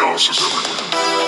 [0.00, 1.19] Chaos is everywhere.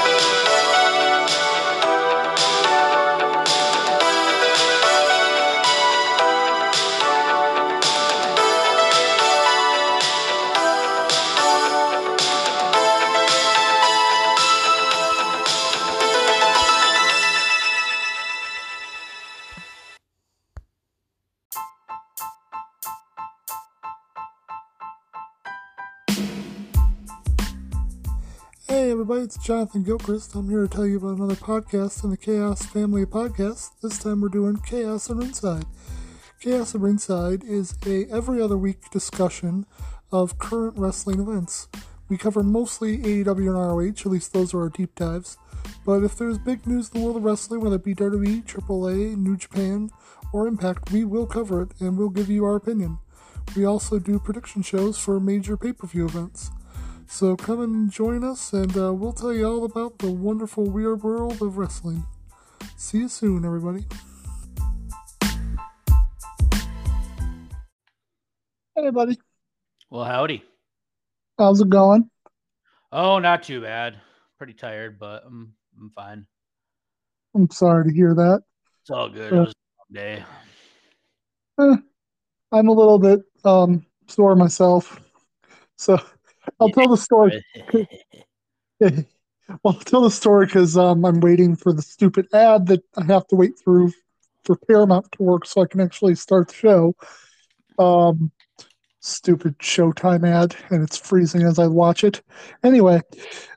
[29.23, 30.35] It's Jonathan Gilchrist.
[30.35, 33.71] I'm here to tell you about another podcast in the Chaos family of podcasts.
[33.81, 35.65] This time we're doing Chaos and Ringside.
[36.41, 39.65] Chaos and Ringside is a every other week discussion
[40.11, 41.69] of current wrestling events.
[42.09, 45.39] We cover mostly AEW and ROH, at least those are our deep dives.
[45.87, 49.17] But if there's big news in the world of wrestling, whether it be WWE, AAA,
[49.17, 49.91] New Japan,
[50.33, 52.99] or Impact, we will cover it and we'll give you our opinion.
[53.57, 56.51] We also do prediction shows for major pay-per-view events.
[57.13, 61.03] So come and join us, and uh, we'll tell you all about the wonderful weird
[61.03, 62.07] world of wrestling.
[62.79, 63.85] See you soon, everybody.
[68.75, 69.19] Hey, buddy.
[69.91, 70.43] Well, howdy.
[71.39, 72.09] How's it going?
[72.91, 74.01] Oh, not too bad.
[74.39, 76.27] Pretty tired, but I'm I'm fine.
[77.35, 78.41] I'm sorry to hear that.
[78.81, 79.35] It's all good.
[79.35, 80.25] It was a long day.
[81.61, 81.77] Eh,
[82.53, 84.99] I'm a little bit um, sore myself.
[85.79, 85.99] So
[86.63, 87.45] I'll tell the story.
[88.81, 89.05] well,
[89.65, 93.27] I'll tell the story because um, I'm waiting for the stupid ad that I have
[93.29, 93.93] to wait through
[94.45, 96.95] for Paramount to work so I can actually start the show.
[97.79, 98.31] Um,
[99.01, 102.23] stupid Showtime ad, and it's freezing as I watch it.
[102.63, 103.01] Anyway,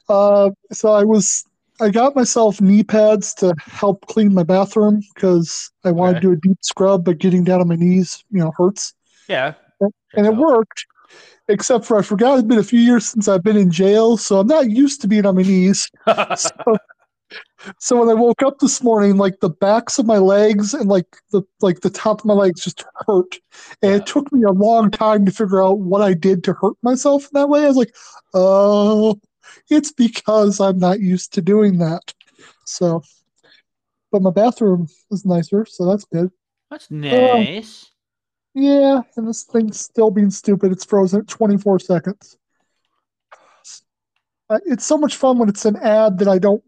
[0.09, 1.45] uh, so I was
[1.79, 6.31] I got myself knee pads to help clean my bathroom because I wanted to do
[6.31, 8.93] a deep scrub, but getting down on my knees, you know, hurts
[9.27, 9.53] Yeah.
[9.81, 10.85] and checks it worked.
[11.47, 14.39] Except for I forgot it's been a few years since I've been in jail, so
[14.39, 15.89] I'm not used to being on my knees.
[16.35, 16.77] So,
[17.79, 21.17] so when I woke up this morning, like the backs of my legs and like
[21.31, 23.39] the like the top of my legs just hurt,
[23.81, 23.97] and Yeah.
[23.97, 27.23] it took me a long time to figure out what I did to hurt myself
[27.23, 27.63] in that way.
[27.63, 27.93] I was like,
[28.33, 29.19] oh,
[29.69, 32.13] it's because I'm not used to doing that.
[32.65, 33.01] So,
[34.11, 36.31] but my bathroom is nicer, so that's good.
[36.69, 37.91] That's uh, nice.
[38.57, 40.71] Yeah, and this thing's still being stupid.
[40.71, 42.37] It's frozen at 24 seconds.
[44.65, 46.63] It's so much fun when it's an ad that I don't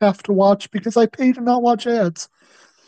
[0.00, 2.30] have to watch because I pay to not watch ads.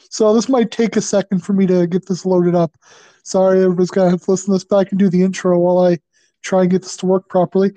[0.09, 2.75] So this might take a second for me to get this loaded up.
[3.23, 5.81] Sorry, everybody's gonna have to listen to this, but I can do the intro while
[5.81, 5.99] I
[6.41, 7.73] try and get this to work properly.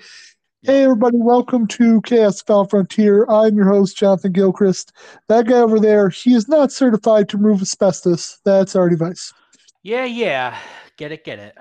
[0.62, 3.26] Hey everybody, welcome to Chaos Foul Frontier.
[3.28, 4.92] I'm your host, Jonathan Gilchrist.
[5.28, 8.38] That guy over there, he is not certified to remove asbestos.
[8.46, 9.34] That's R T Vice.
[9.82, 10.58] Yeah, yeah.
[10.96, 11.56] Get it, get it.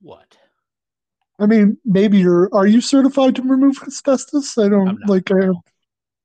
[0.00, 0.36] What?
[1.38, 2.48] I mean, maybe you're.
[2.54, 4.56] Are you certified to remove asbestos?
[4.58, 5.30] I don't like.
[5.30, 5.50] I,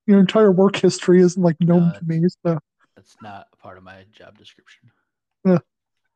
[0.08, 2.28] your entire work history isn't like known No, to me.
[2.46, 2.60] So,
[2.96, 4.92] That's not part of my job description.
[5.46, 5.60] Yeah.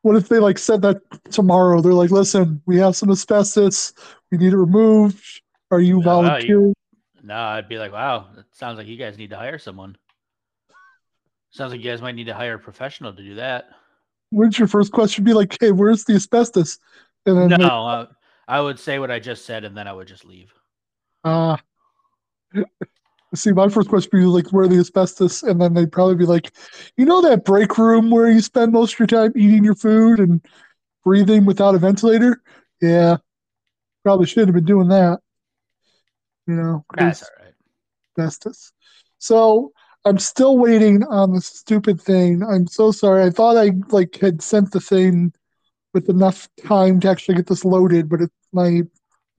[0.01, 1.81] what if they like said that tomorrow?
[1.81, 3.93] They're like, "Listen, we have some asbestos.
[4.31, 5.41] We need it removed.
[5.71, 6.73] Are you wow, volunteering?"
[7.23, 9.97] No, I'd be like, wow, it sounds like you guys need to hire someone.
[11.51, 13.69] Sounds like you guys might need to hire a professional to do that.
[14.31, 16.79] Wouldn't your first question be like, "Hey, where's the asbestos?"
[17.25, 18.11] And then, No, like, uh,
[18.47, 20.53] I would say what I just said and then I would just leave.
[21.23, 21.59] ah.
[23.35, 26.25] See, my first question would be like, "Where the asbestos?" And then they'd probably be
[26.25, 26.51] like,
[26.97, 30.19] "You know that break room where you spend most of your time eating your food
[30.19, 30.41] and
[31.03, 32.41] breathing without a ventilator?"
[32.81, 33.17] Yeah,
[34.03, 35.19] probably shouldn't have been doing that.
[36.47, 37.53] You know, That's all right.
[38.17, 38.73] asbestos.
[39.19, 39.73] So
[40.05, 42.43] I'm still waiting on the stupid thing.
[42.43, 43.23] I'm so sorry.
[43.23, 45.33] I thought I like had sent the thing
[45.93, 48.83] with enough time to actually get this loaded, but it, my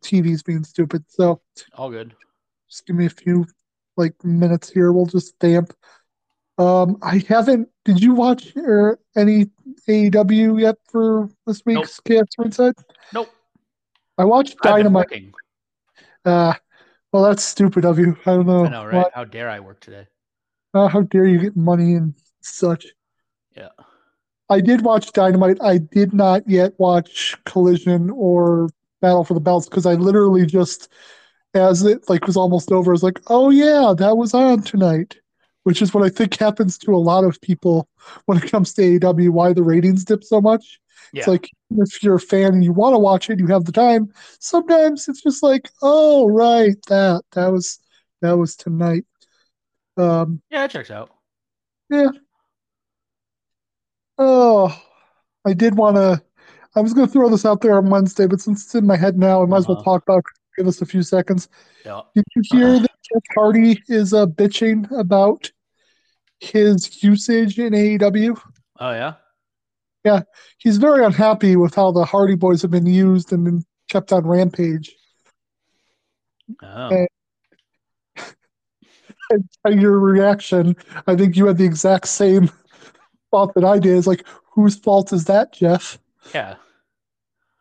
[0.04, 1.04] TV's being stupid.
[1.08, 1.40] So
[1.74, 2.14] All good.
[2.68, 3.46] just give me a few
[3.96, 4.92] like minutes here.
[4.92, 5.72] We'll just stamp.
[6.58, 7.68] Um, I haven't.
[7.86, 9.46] Did you watch er, any
[9.88, 12.74] AEW yet for this week's Chaos Inside?
[13.14, 13.30] Nope.
[14.18, 15.32] I watched Dynamite.
[16.24, 16.52] Uh,
[17.12, 18.16] well, that's stupid of you.
[18.26, 18.66] I don't know.
[18.66, 19.06] I know, right?
[19.14, 20.06] How dare I work today?
[20.74, 22.86] Uh, how dare you get money and such?
[23.56, 23.68] Yeah.
[24.48, 25.58] I did watch Dynamite.
[25.62, 28.68] I did not yet watch Collision or
[29.00, 30.88] Battle for the Belts because I literally just,
[31.54, 35.16] as it like was almost over, I was like, "Oh yeah, that was on tonight,"
[35.62, 37.88] which is what I think happens to a lot of people
[38.26, 39.30] when it comes to AEW.
[39.30, 40.80] Why the ratings dip so much?
[41.12, 41.20] Yeah.
[41.20, 43.72] It's like if you're a fan and you want to watch it, you have the
[43.72, 44.12] time.
[44.40, 47.78] Sometimes it's just like, "Oh right, that that was
[48.20, 49.04] that was tonight."
[49.96, 51.10] Um, yeah, it checks out.
[51.90, 52.08] Yeah.
[54.18, 54.76] Oh,
[55.46, 56.22] I did want to.
[56.76, 58.96] I was going to throw this out there on Wednesday, but since it's in my
[58.96, 59.92] head now, I might as well Uh-huh.
[59.98, 60.24] talk about
[60.58, 61.48] Give us a few seconds.
[61.86, 62.02] Yeah.
[62.14, 65.50] Did you hear that Jeff Hardy is uh, bitching about
[66.40, 68.38] his usage in AEW?
[68.80, 69.14] Oh yeah.
[70.04, 70.22] Yeah,
[70.58, 74.26] he's very unhappy with how the Hardy Boys have been used and been kept on
[74.26, 74.94] Rampage.
[76.62, 76.88] Oh.
[76.88, 77.08] And
[79.70, 82.50] your reaction, I think you had the exact same
[83.30, 83.96] thought that I did.
[83.96, 85.98] It's like, whose fault is that, Jeff?
[86.34, 86.56] Yeah.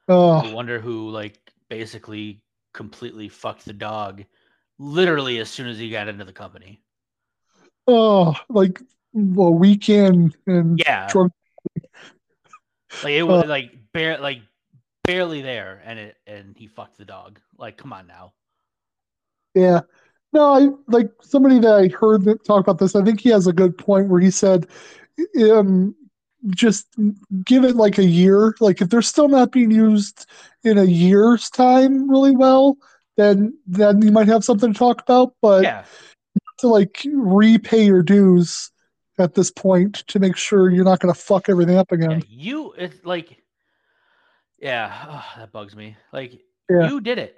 [0.08, 1.38] Oh, I wonder who like
[1.70, 2.42] basically
[2.74, 4.24] completely fucked the dog
[4.80, 6.82] literally as soon as he got into the company.
[7.88, 8.82] oh, like
[9.16, 11.10] a weekend and Yeah.
[13.04, 14.42] Like it was like bare like
[15.04, 17.40] barely there and it and he fucked the dog.
[17.58, 18.34] Like come on now.
[19.54, 19.82] Yeah.
[20.32, 22.96] No, I like somebody that I heard that talk about this.
[22.96, 24.68] I think he has a good point where he said,
[25.42, 25.96] um,
[26.48, 26.88] just
[27.44, 28.56] give it like a year.
[28.60, 30.26] Like if they're still not being used
[30.64, 32.78] in a year's time really well,
[33.18, 35.34] then then you might have something to talk about.
[35.42, 35.86] But Yeah.
[36.60, 38.72] to like repay your dues
[39.18, 41.96] at this point to make sure you're not going to fuck everything up yeah.
[41.96, 42.24] again.
[42.28, 43.44] You it's like
[44.60, 45.98] yeah, oh, that bugs me.
[46.14, 46.40] Like
[46.70, 46.88] Yeah.
[46.88, 47.38] you did it.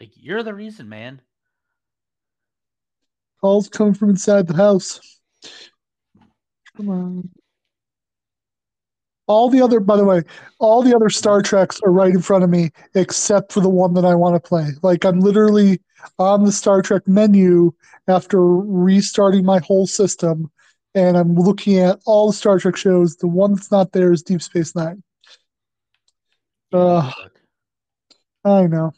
[0.00, 1.20] Like you're the reason, man.
[3.42, 5.00] Calls coming from inside the house.
[6.76, 7.30] Come on.
[9.26, 10.22] All the other, by the way,
[10.58, 13.94] all the other Star Treks are right in front of me, except for the one
[13.94, 14.68] that I want to play.
[14.82, 15.80] Like I'm literally
[16.18, 17.72] on the Star Trek menu
[18.08, 20.50] after restarting my whole system,
[20.94, 23.16] and I'm looking at all the Star Trek shows.
[23.16, 25.02] The one that's not there is Deep Space Nine.
[26.72, 27.12] Yeah, you Ugh.
[27.16, 27.32] suck.
[28.44, 28.92] I know.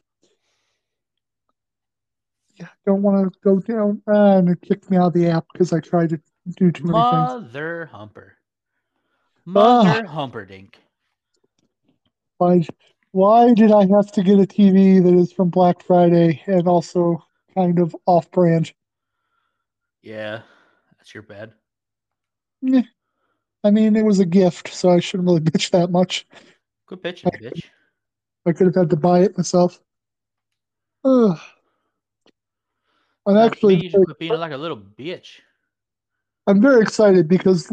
[2.56, 4.00] Yeah, don't want to go down.
[4.06, 6.20] Ah, and it kicked me out of the app because I tried to
[6.56, 7.12] do too many things.
[7.12, 8.36] Mother humper.
[9.44, 10.74] Mother humperdink.
[12.38, 12.66] Why,
[13.10, 17.24] why did I have to get a TV that is from Black Friday and also
[17.54, 18.72] kind of off brand?
[20.02, 20.42] Yeah,
[20.96, 21.52] that's your bad.
[22.62, 22.82] Yeah.
[23.64, 26.26] I mean, it was a gift, so I shouldn't really bitch that much.
[26.86, 27.64] Good pitching, bitch.
[28.46, 29.80] I could have had to buy it myself.
[31.04, 31.38] Ugh.
[33.26, 35.40] I'm actually you should quit being like a little bitch.
[36.46, 37.72] I'm very excited because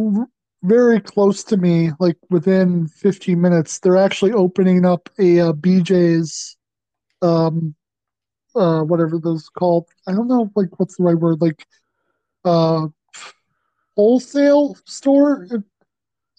[0.64, 6.56] very close to me, like within 15 minutes, they're actually opening up a uh, BJ's,
[7.22, 7.76] um,
[8.56, 9.88] uh, whatever those called.
[10.08, 11.66] I don't know, like what's the right word, like,
[12.46, 12.88] uh,
[13.96, 15.48] wholesale store.
[15.52, 15.58] I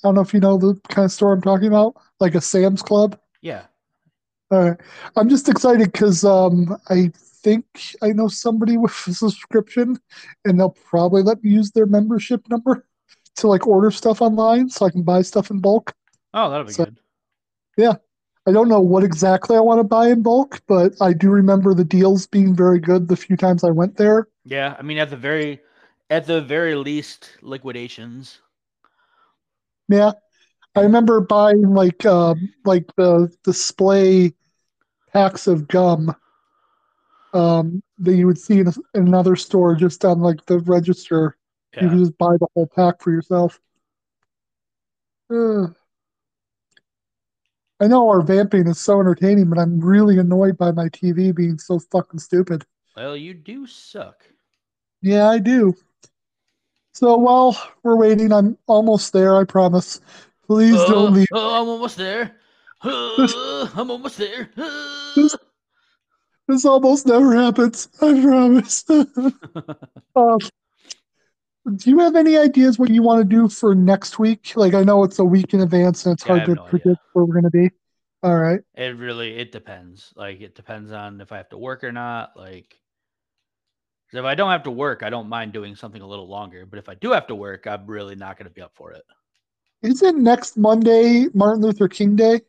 [0.03, 2.82] don't know if you know the kind of store I'm talking about, like a Sam's
[2.82, 3.19] Club.
[3.41, 3.64] Yeah.
[4.50, 4.81] All right.
[5.17, 7.11] I'm just excited because um, I
[7.42, 7.64] think
[8.02, 9.98] I know somebody with a subscription,
[10.44, 12.86] and they'll probably let me use their membership number
[13.36, 15.94] to like order stuff online, so I can buy stuff in bulk.
[16.34, 16.98] Oh, that'll be So- good.
[17.78, 17.94] Yeah,
[18.46, 21.72] I don't know what exactly I want to buy in bulk, but I do remember
[21.72, 24.28] the deals being very good the few times I went there.
[24.44, 25.60] Yeah, I mean at the very
[26.10, 28.40] at the very least liquidations.
[29.88, 30.12] Yeah,
[30.74, 34.34] I remember buying like um, like the display
[35.12, 36.14] packs of gum
[37.32, 41.37] um, that you would see in, a, in another store just on like the register.
[41.75, 41.88] You Yeah.
[41.90, 43.61] can just buy the whole pack for yourself.
[47.81, 51.58] I know our vamping is so entertaining, but I'm really annoyed by my TV being
[51.58, 52.64] so fucking stupid.
[52.96, 54.25] Well, you do suck.
[55.00, 55.75] Yeah, I do.
[56.92, 60.00] So while we're waiting, I'm almost there, I promise.
[60.47, 61.26] Please don't leave.
[61.33, 62.37] oh, I'm almost there.
[62.83, 64.50] Uh, I'm almost there.
[64.56, 65.28] Uh.
[66.49, 67.88] This- almost never happens.
[68.00, 68.84] I promise.
[70.16, 70.38] um,
[71.76, 74.52] do you have any ideas what you want to do for next week?
[74.56, 76.87] Like, I know it's a week in advance and it's Yeah, hard to no predict
[76.87, 77.00] idea.
[77.12, 77.70] where we're going to be.
[78.25, 78.61] All right.
[78.75, 80.12] It really it depends.
[80.16, 82.32] Like it depends on if I have to work or not.
[82.37, 82.78] Like,
[84.12, 86.66] if I don't have to work, I don't mind doing something a little longer.
[86.66, 88.92] But if I do have to work, I'm really not going to be up for
[88.92, 89.02] it.
[89.82, 92.42] Isn't next Monday Martin Luther King Day?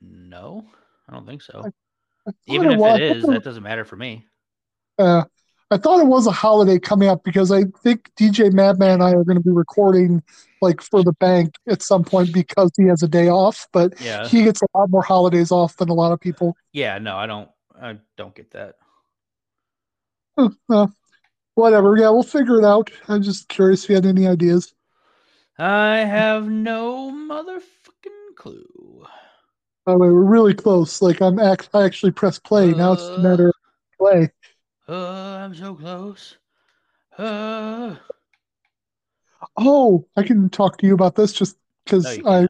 [0.00, 0.64] No,
[1.08, 1.62] I don't think so.
[1.64, 1.70] I
[2.46, 3.00] Even if was.
[3.00, 4.26] it I that doesn't matter for me.
[4.98, 5.24] Uh,
[5.70, 9.12] I thought it was a holiday coming up because I think DJ Madman and I
[9.12, 10.22] are going to be recording
[10.60, 14.28] like for the bank at some point because he has a day off, but Yeah,
[14.28, 16.56] he gets a lot more holidays off than a lot of people.
[16.72, 16.98] yeah.
[16.98, 17.50] No, I don't.
[17.80, 18.76] I don't get that.
[20.70, 20.86] Uh,
[21.54, 21.96] whatever.
[21.96, 22.90] Yeah, we'll figure it out.
[23.08, 24.74] I'm just curious if you had any ideas.
[25.58, 29.04] I have no motherfucking clue.
[29.84, 31.02] By the way, we're really close.
[31.02, 32.72] Like I'm act- I actually pressed play.
[32.72, 33.54] Now it's a matter of
[33.98, 34.30] play.
[34.88, 36.36] Oh, I'm so close.
[37.18, 37.96] Uh,
[39.56, 42.46] Oh, I can talk to you about this just because No, I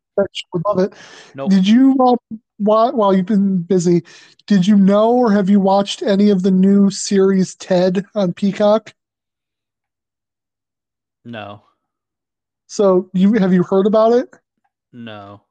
[0.66, 0.94] love it.
[1.34, 1.50] nope.
[1.50, 2.16] Did you um,
[2.58, 4.04] while, while you've been busy,
[4.46, 8.94] did you know or have you watched any of the new series Ted on Peacock?
[11.24, 11.64] No.
[12.66, 14.28] So you have you heard about it?
[14.92, 15.42] No.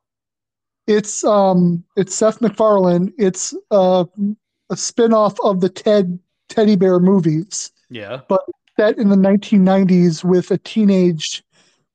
[0.88, 3.14] It's um it's Seth MacFarlane.
[3.18, 4.06] It's uh,
[4.70, 8.22] a spin-off of the Ted teddy bear movies Yeah.
[8.28, 8.42] But
[8.78, 11.44] set in the 1990s with a teenage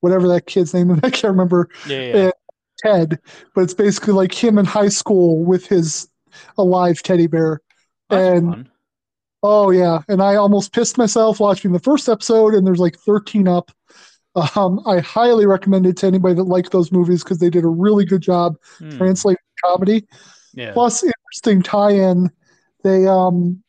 [0.00, 1.00] whatever that kid's name is.
[1.02, 2.00] I can't remember Yeah.
[2.00, 2.30] Yeah.
[2.78, 3.18] Ted,
[3.54, 6.09] but it's basically like him in high school with his
[6.57, 7.61] alive teddy bear.
[8.09, 8.71] That's and- fun.
[9.45, 13.47] Oh yeah, and I almost pissed myself watching the first episode, and there's like 13
[13.47, 13.71] up.
[14.56, 17.68] Um, I highly recommend it to anybody that liked those movies because they did a
[17.68, 18.97] really good job Hmm.
[18.97, 20.06] translating comedy.
[20.54, 20.73] Yeah.
[20.73, 22.30] Plus, interesting tie-in.
[22.85, 23.62] They um,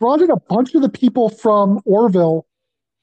[0.00, 2.46] brought in a bunch of the people from Orville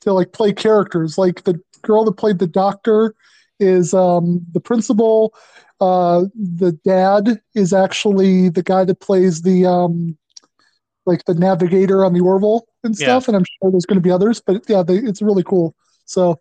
[0.01, 1.17] to like play characters.
[1.17, 3.13] Like the girl that played the doctor
[3.59, 5.33] is um, the principal.
[5.79, 10.17] Uh, the dad is actually the guy that plays the um,
[11.05, 13.05] like the navigator on the Orville and Yeah.
[13.05, 13.27] stuff.
[13.27, 15.75] And I'm sure there's going to be others, but yeah, they, it's really cool.
[16.05, 16.39] So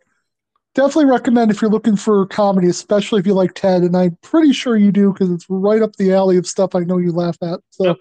[0.75, 3.83] definitely recommend if you're looking for comedy, especially if you like Ted.
[3.83, 6.81] And I'm pretty sure you do because it's right up the alley of stuff I
[6.81, 7.61] know you laugh at.
[7.71, 7.97] So, Yep.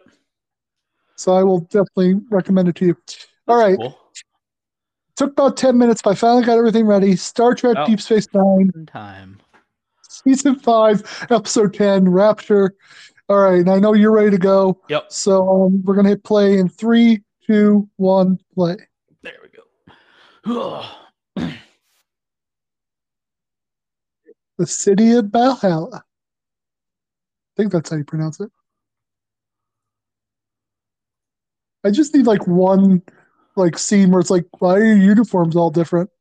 [1.15, 2.97] so I will definitely recommend it to you.
[3.47, 3.97] All That's right, Cool.
[5.15, 7.15] took about ten minutes, but I finally got everything ready.
[7.15, 7.85] Star Trek: Oh.
[7.85, 9.39] Deep Space Nine, In time.
[10.07, 12.75] season five, episode ten, Rapture.
[13.29, 14.79] All right, and I know you're ready to go.
[14.89, 15.11] Yep.
[15.11, 18.75] So um, we're gonna hit play in three, two, one, play.
[19.23, 20.85] There we go.
[24.61, 26.03] The city of Valhalla.
[26.03, 28.51] I think that's how you pronounce it.
[31.83, 33.01] I just need like one
[33.55, 36.11] like scene where it's like, why are your uniforms all different?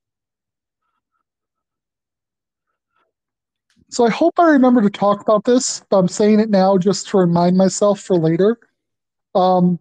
[3.90, 7.08] So I hope I remember to talk about this, but I'm saying it now just
[7.08, 8.58] to remind myself for later.
[9.34, 9.78] Um,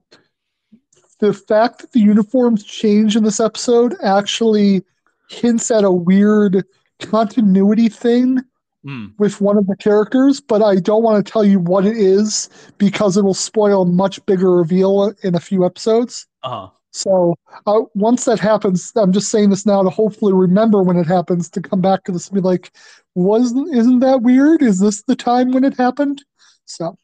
[1.21, 4.83] the fact that the uniforms change in this episode actually
[5.29, 6.65] hints at a weird
[6.99, 8.39] continuity thing
[8.83, 9.07] Hmm.
[9.17, 12.50] with one of the characters, but I don't want to tell you what it is
[12.77, 16.25] because it will spoil a much bigger reveal in a few episodes.
[16.43, 16.69] Uh-huh.
[16.91, 17.36] So
[17.67, 21.50] uh, once that happens, I'm just saying this now to hopefully remember when it happens
[21.51, 22.71] to come back to this and be like,
[23.15, 24.62] wasn't isn't that weird?
[24.62, 26.24] Is this the time when it happened?
[26.65, 26.95] So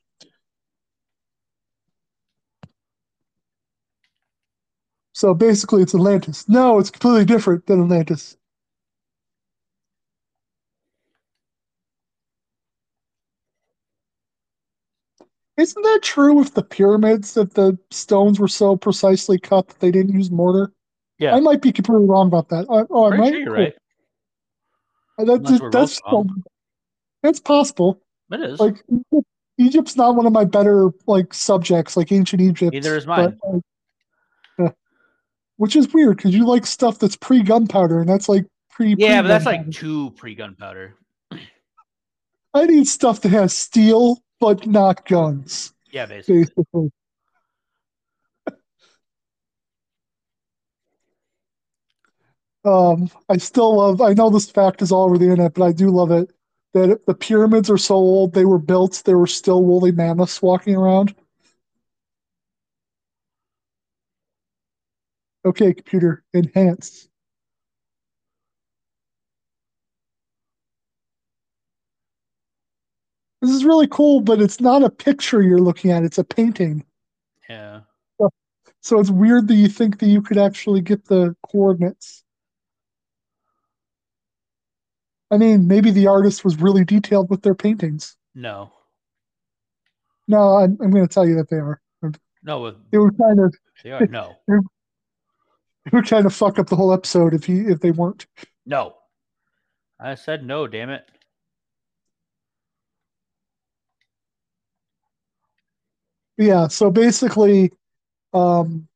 [5.14, 6.48] So basically it's Atlantis.
[6.50, 8.38] No, it's completely different than Atlantis.
[15.58, 19.92] Isn't that true with the pyramids that the stones were so precisely cut that they
[19.92, 20.74] didn't use mortar?
[21.18, 21.36] Yeah.
[21.36, 22.66] I might be completely wrong about that.
[22.70, 23.44] I, oh, Pretty right.
[23.44, 23.74] sure right.
[25.18, 26.02] That, that's
[27.24, 28.02] that's possible.
[28.32, 28.60] It is.
[28.60, 28.84] Like
[29.58, 32.74] Egypt's not one of my better like subjects, like ancient Egypt.
[32.74, 33.40] Neither is mine.
[33.42, 34.70] but, uh,
[35.56, 38.96] which is weird because you like stuff that's pre gunpowder, and that's like pre.
[38.98, 39.80] yeah, but that's like pre-gunpowder.
[39.80, 40.96] too pre-gunpowder.
[42.54, 46.44] I need stuff that has steel but not guns, Yeah, basically.
[46.44, 46.92] basically.
[52.64, 54.02] Um, I still love.
[54.02, 56.30] I know this fact is all over the internet, but I do love it
[56.74, 59.02] that the pyramids are so old they were built.
[59.04, 61.16] There were still woolly mammoths walking around.
[65.44, 67.08] Okay, computer, enhance.
[73.46, 76.84] This is really cool, but it's not a picture you're looking at, it's a painting.
[77.48, 77.82] Yeah.
[78.82, 82.24] So it's weird that you think that you could actually get the coordinates.
[85.32, 88.16] I mean, maybe the artist was really detailed with their paintings.
[88.36, 88.72] No.
[90.28, 91.82] No, I'm, I'm going to tell you that they are.
[92.44, 94.06] No, They were kind of they are.
[94.06, 94.36] No.
[94.48, 94.56] they
[95.92, 98.28] were trying to fuck up the whole episode if he if they weren't.
[98.68, 98.96] No.
[100.00, 101.10] I said no, damn it.
[106.38, 107.72] Yeah, so basically,
[108.34, 108.88] um,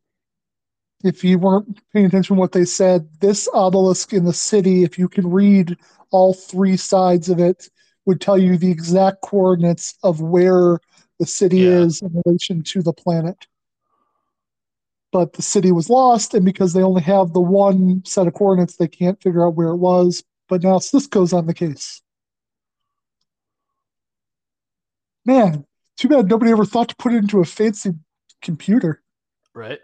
[1.04, 5.00] if you weren't paying attention to what they said, this obelisk in the city, if
[5.00, 5.78] you can read
[6.12, 7.70] all three sides of it,
[8.06, 10.80] would tell you the exact coordinates of where
[11.20, 11.82] the city Yeah.
[11.84, 13.48] is in relation to the planet.
[15.12, 18.76] But the city was lost, and because they only have the one set of coordinates,
[18.76, 20.24] they can't figure out where it was.
[20.48, 22.02] But now Sisko's on the case.
[25.26, 25.66] Man,
[26.00, 27.92] too bad nobody ever thought to put it into a fancy
[28.42, 29.02] computer.
[29.54, 29.80] Right?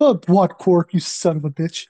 [0.00, 1.86] Oh, what, Quark, you son of a bitch.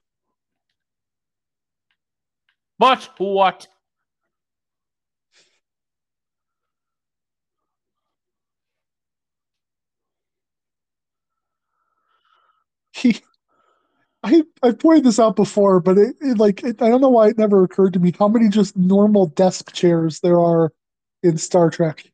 [2.78, 3.68] But what?
[12.94, 13.20] he
[14.22, 17.28] I I pointed this out before, but it, it like it, I don't know why
[17.28, 20.72] it never occurred to me how many just normal desk chairs there are
[21.22, 22.04] in Star Trek.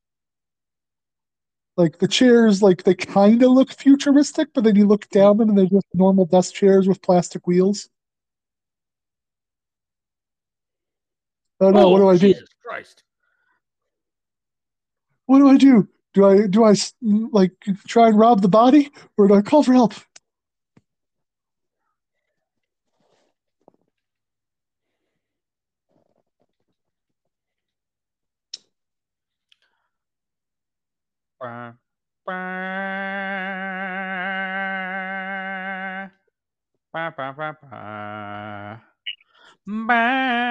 [1.77, 5.51] Like the chairs, like they kind of look futuristic, but then you look down them
[5.51, 7.89] and they're just normal desk chairs with plastic wheels.
[11.61, 11.91] Oh no!
[11.91, 12.33] what do oh, I do?
[12.33, 13.03] Jesus Christ.
[15.27, 15.89] What do I do?
[16.15, 16.75] Do I do I
[17.31, 17.53] like
[17.87, 19.93] try and rob the body, or do I call for help?
[31.41, 31.75] Bah,
[32.27, 32.35] bah.
[36.93, 38.81] Bah, bah, bah, bah.
[39.67, 40.49] Bah.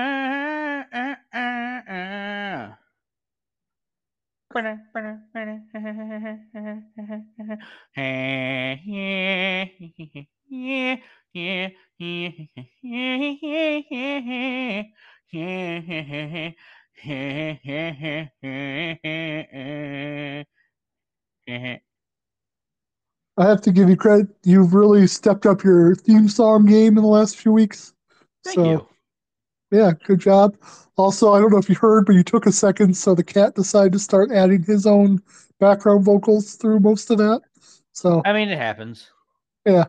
[23.38, 24.28] I have to give you credit.
[24.44, 27.94] You've really stepped up your theme song game in the last few weeks.
[28.44, 28.88] Thank so, you.
[29.72, 30.58] Yeah, good job.
[30.98, 33.54] Also, I don't know if you heard, but you took a second, so the cat
[33.54, 35.22] decided to start adding his own
[35.60, 37.42] background vocals through most of that.
[37.92, 39.10] So, I mean, it happens.
[39.66, 39.86] Yeah.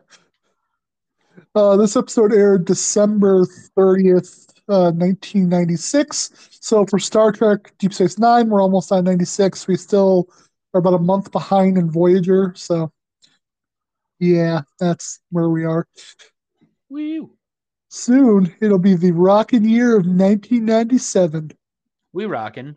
[1.55, 3.45] Uh, this episode aired December
[3.77, 6.31] 30th, uh, 1996.
[6.59, 9.67] So, for Star Trek Deep Space Nine, we're almost on 96.
[9.67, 10.29] We still
[10.73, 12.53] are about a month behind in Voyager.
[12.55, 12.91] So,
[14.19, 15.87] yeah, that's where we are.
[16.89, 17.31] Woo.
[17.89, 21.51] Soon, it'll be the rocking year of 1997.
[22.13, 22.75] We rocking.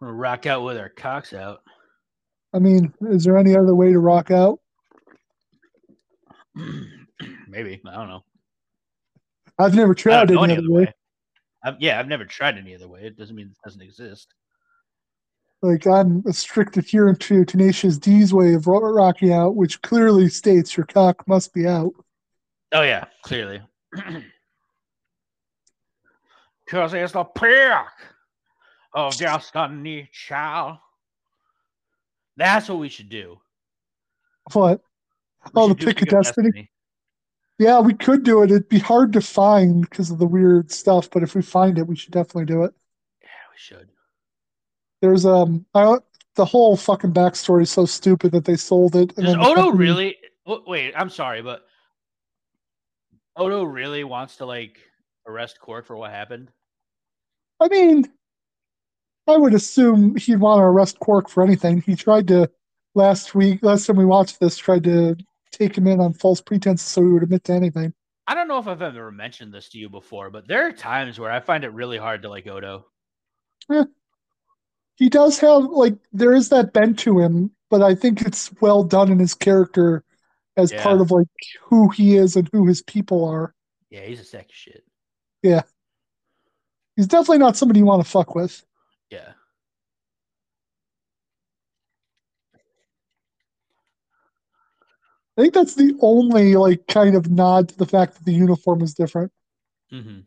[0.00, 1.60] We're gonna rock out with our cocks out.
[2.52, 4.58] I mean, is there any other way to rock out?
[7.48, 8.24] Maybe I don't know.
[9.58, 10.84] I've never tried any any other other way.
[10.86, 10.94] way.
[11.62, 13.02] I've, yeah, I've never tried any other way.
[13.02, 14.34] It doesn't mean it doesn't exist.
[15.62, 20.28] Like, I'm a strict adherent to Tenacious D's way of ro- rocking out, which clearly
[20.30, 21.92] states your cock must be out.
[22.72, 23.60] Oh yeah, clearly.
[26.68, 27.50] Cause it's the pick
[28.94, 30.78] of destiny, child.
[32.36, 33.38] That's what we should do.
[34.52, 34.80] What?
[35.46, 36.48] We Oh, the pick of destiny?
[36.48, 36.70] destiny.
[37.58, 38.50] Yeah, we could do it.
[38.50, 41.86] It'd be hard to find because of the weird stuff, but if we find it,
[41.86, 42.72] we should definitely do it.
[43.20, 43.88] Yeah, we should.
[45.00, 45.98] There's um, I
[46.36, 49.16] the whole fucking backstory is so stupid that they sold it.
[49.16, 50.16] And Does Odo company- really?
[50.46, 51.66] Wait, I'm sorry, but
[53.36, 54.78] Odo really wants to like
[55.26, 56.50] arrest Quark for what happened.
[57.60, 58.10] I mean,
[59.26, 61.82] I would assume he'd want to arrest Quark for anything.
[61.82, 62.50] He tried to
[62.94, 65.16] last week, last time we watched this, tried to
[65.52, 67.92] take him in on false pretenses so he would admit to anything.
[68.26, 71.18] I don't know if I've ever mentioned this to you before, but there are times
[71.18, 72.86] where I find it really hard to like Odo.
[75.00, 78.84] He does have like there is that bent to him, but I think it's well
[78.84, 80.04] done in his character
[80.58, 80.82] as Yeah.
[80.82, 81.26] part of like
[81.62, 83.54] who he is and who his people are.
[83.88, 84.84] Yeah, he's a sack of shit.
[85.42, 85.62] Yeah.
[86.96, 88.62] He's definitely not somebody you want to fuck with.
[89.10, 89.32] Yeah.
[95.38, 98.82] I think that's the only like kind of nod to the fact that the uniform
[98.82, 99.32] is different.
[99.88, 100.20] hmm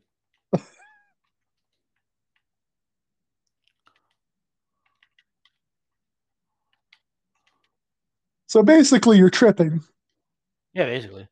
[8.53, 9.81] So basically, you're tripping.
[10.75, 11.27] Yeah, basically.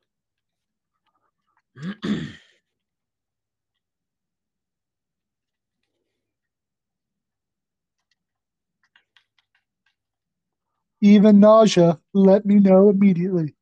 [11.01, 13.53] Even nausea, let me know immediately.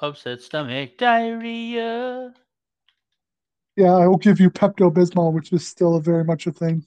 [0.00, 2.32] Upset stomach, diarrhea.
[3.76, 6.86] Yeah, I will give you Pepto Bismol, which is still a very much a thing.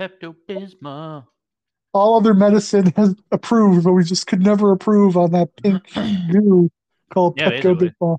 [0.00, 1.26] Pepto Bismol.
[1.96, 5.82] All other medicine has approved, but we just could never approve on that pink
[6.30, 6.70] goo
[7.10, 7.74] called Yeah, Pepto.
[7.74, 8.18] Bismol.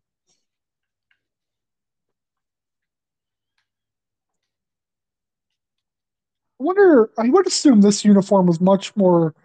[6.59, 7.11] I wonder.
[7.19, 9.35] I would assume this uniform was much more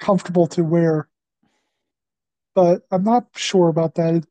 [0.00, 1.08] comfortable to wear,
[2.54, 4.14] but I'm not sure about that.
[4.14, 4.26] It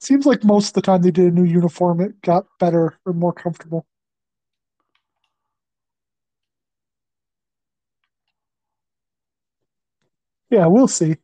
[0.00, 3.12] seems like most of the time they did a new uniform, it got better or
[3.12, 3.86] more comfortable.
[10.50, 11.16] Yeah, we'll see.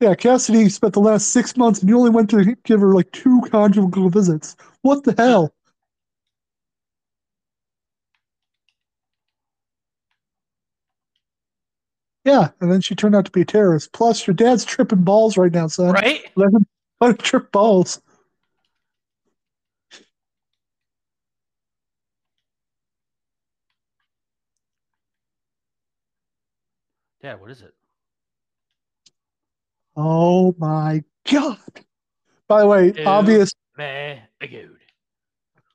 [0.00, 3.10] Yeah, Cassidy spent the last six months and you only went to give her like
[3.12, 4.56] two conjugal visits.
[4.82, 5.54] What the hell?
[12.24, 13.92] Yeah, and then she turned out to be a terrorist.
[13.92, 15.92] Plus, your dad's tripping balls right now, son.
[15.92, 16.24] Right?
[16.36, 16.66] Let him,
[17.00, 18.00] let him trip balls.
[27.22, 27.72] Dad, what is it?
[29.96, 31.56] Oh my god!
[32.48, 33.52] By the way, obvious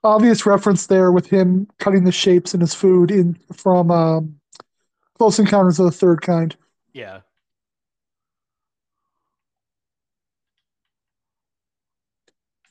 [0.04, 4.40] obvious reference there with him cutting the shapes in his food in from um,
[5.18, 6.56] Close Encounters of the Third Kind.
[6.94, 7.22] Yeah.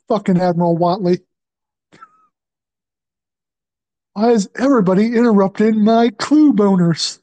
[0.08, 1.20] Fucking Admiral Whatley.
[4.12, 7.20] Why is everybody interrupting my clue boners?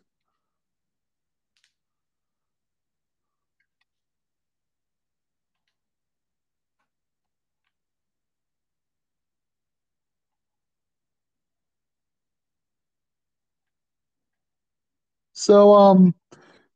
[15.43, 16.15] So, um,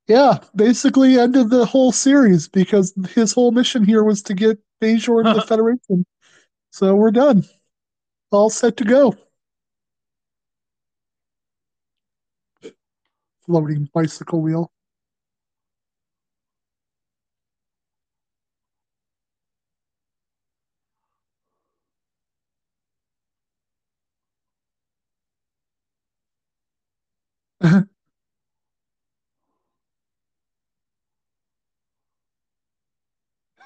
[0.08, 5.26] yeah, basically ended the whole series because his whole mission here was to get Bajor
[5.26, 6.06] into the Federation.
[6.72, 7.46] So we're done.
[8.30, 9.16] All set to go.
[13.46, 14.70] Floating bicycle wheel.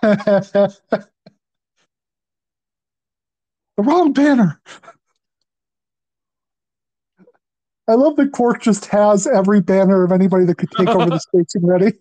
[0.02, 0.78] The
[3.78, 4.60] wrong banner.
[7.88, 11.20] I love that Quark just has every banner of anybody that could take over the
[11.46, 11.94] station ready.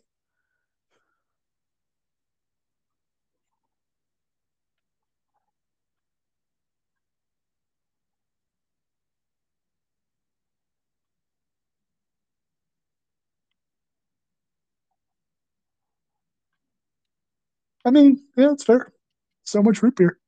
[17.90, 18.92] I mean, yeah, it's fair.
[19.42, 20.20] So much root beer.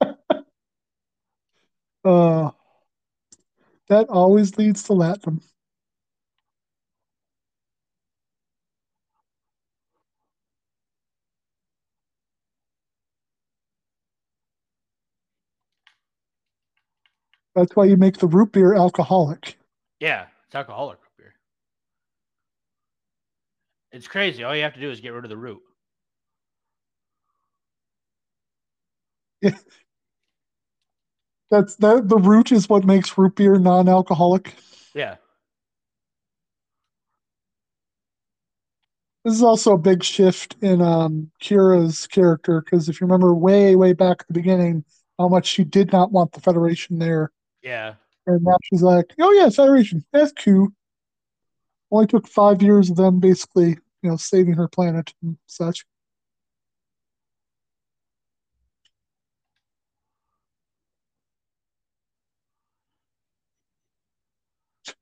[2.04, 2.50] Uh,
[3.88, 5.40] that always leads to Latin.
[17.54, 19.56] That's why you make the root beer alcoholic.
[20.00, 20.26] Yeah.
[20.46, 21.34] It's alcoholic root beer.
[23.92, 24.42] It's crazy.
[24.42, 25.62] All you have to do is get rid of the root.
[31.50, 34.54] That's that the root is what makes root beer non-alcoholic.
[34.94, 35.16] Yeah.
[39.24, 43.74] This is also a big shift in um, Kira's character because if you remember way,
[43.74, 44.84] way back at the beginning,
[45.18, 47.30] how much she did not want the Federation there,
[47.64, 47.94] Yeah.
[48.26, 50.68] and now she's like, "Oh yeah, Federation, that's cool."
[51.90, 53.70] Only took five years of them basically,
[54.02, 55.86] you know, saving her planet and such.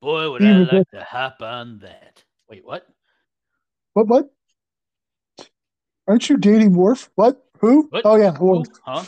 [0.00, 2.22] Boy, would He I like to hop on that.
[2.48, 2.86] Wait, what?
[3.94, 4.06] What?
[4.06, 4.30] What?
[6.06, 7.10] Aren't you dating Worf?
[7.16, 7.44] What?
[7.58, 7.88] Who?
[7.90, 8.06] What?
[8.06, 8.68] Oh yeah, Worf.
[8.84, 9.04] Huh?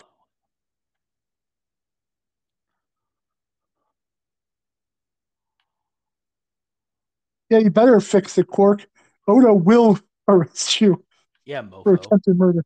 [7.50, 8.86] Yeah, you better fix it, Quark.
[9.28, 11.04] Odo will arrest you
[11.44, 11.96] Yeah, for mofo.
[11.96, 12.64] attempted murder.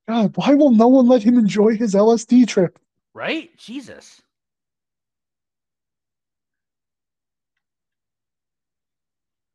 [0.08, 2.78] God, why will no one let him enjoy his LSD trip?
[3.14, 3.56] Right?
[3.56, 4.22] Jesus.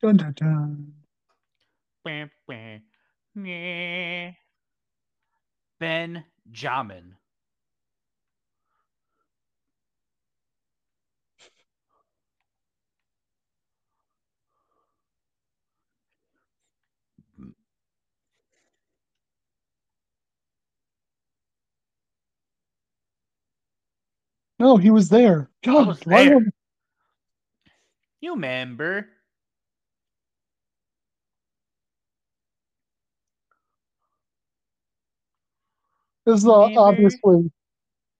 [0.05, 0.93] Dun dun dun.
[2.03, 2.81] Bam, bam,
[3.33, 4.33] meh.
[5.79, 7.15] Benjamin.
[24.59, 25.49] No, he was there.
[25.63, 26.45] God, was there.
[28.21, 29.07] You remember?
[36.25, 37.51] This is uh, obviously.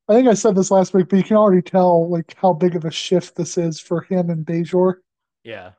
[0.08, 2.76] I think I said this last week, but you can already tell like how big
[2.76, 4.96] of a shift this is for him and Bajor.
[5.44, 5.72] Yeah.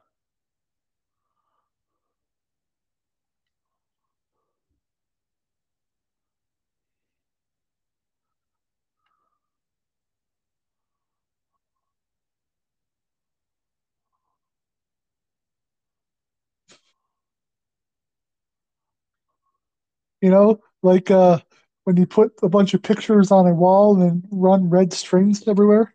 [20.21, 21.39] You know, like uh,
[21.87, 25.95] when you put a bunch of pictures on a wall and run red strings everywhere.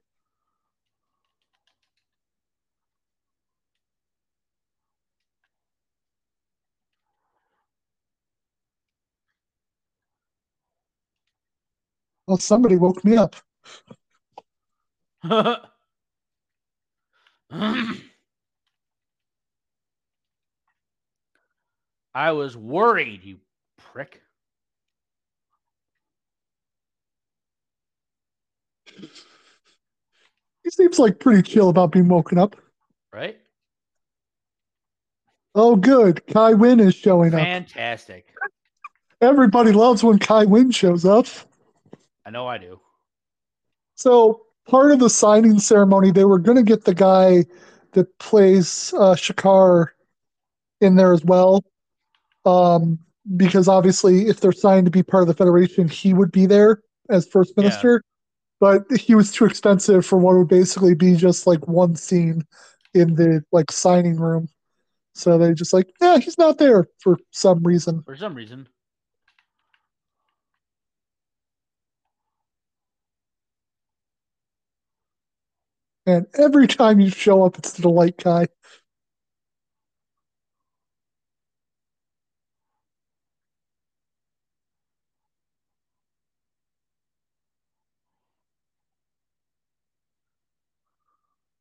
[12.25, 13.35] Well, somebody woke me up.
[22.13, 23.41] I was worried, you
[23.77, 24.21] prick.
[30.63, 32.55] He seems like pretty chill about being woken up.
[33.11, 33.37] Right?
[35.55, 36.25] Oh, good.
[36.27, 37.41] Kai Wynn is showing up.
[37.41, 38.33] Fantastic.
[39.21, 41.27] Everybody loves when Kai Wynn shows up.
[42.25, 42.79] I know I do.
[43.95, 47.45] So part of the signing ceremony, they were going to get the guy
[47.93, 49.87] that plays uh, Shakaar
[50.79, 51.63] in there as well,
[52.45, 52.97] um,
[53.35, 56.81] because obviously, if they're signed to be part of the Federation, he would be there
[57.09, 57.55] as First.
[57.57, 58.03] Minister.
[58.61, 62.45] But he was too expensive for what would basically be just like one scene
[62.93, 64.47] in the like signing room.
[65.15, 68.03] So they just like, yeah, he's not there for some reason.
[68.03, 68.69] For some reason.
[76.05, 78.47] And every time you show up, it's the light guy.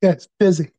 [0.03, 0.73] Yeah, it's busy.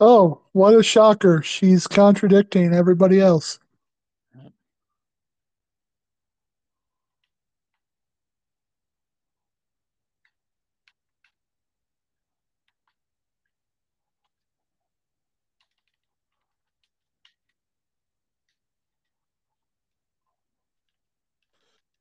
[0.00, 1.42] Oh, what a shocker.
[1.42, 3.58] She's contradicting everybody else.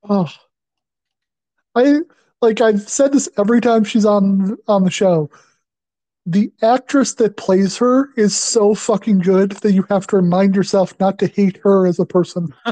[0.09, 0.29] Oh,
[1.75, 2.01] I
[2.41, 5.29] like I've said this every time she's on on the show.
[6.25, 10.99] The actress that plays her is so fucking good that you have to remind yourself
[10.99, 12.53] not to hate her as a person.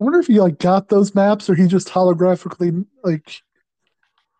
[0.00, 3.42] I wonder if he like got those maps or he just holographically like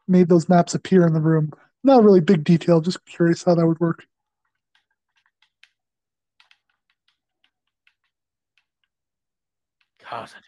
[0.07, 1.53] made those maps appear in the room.
[1.83, 4.07] Not really big detail, just curious how that would work.
[9.99, 10.43] Cassidy.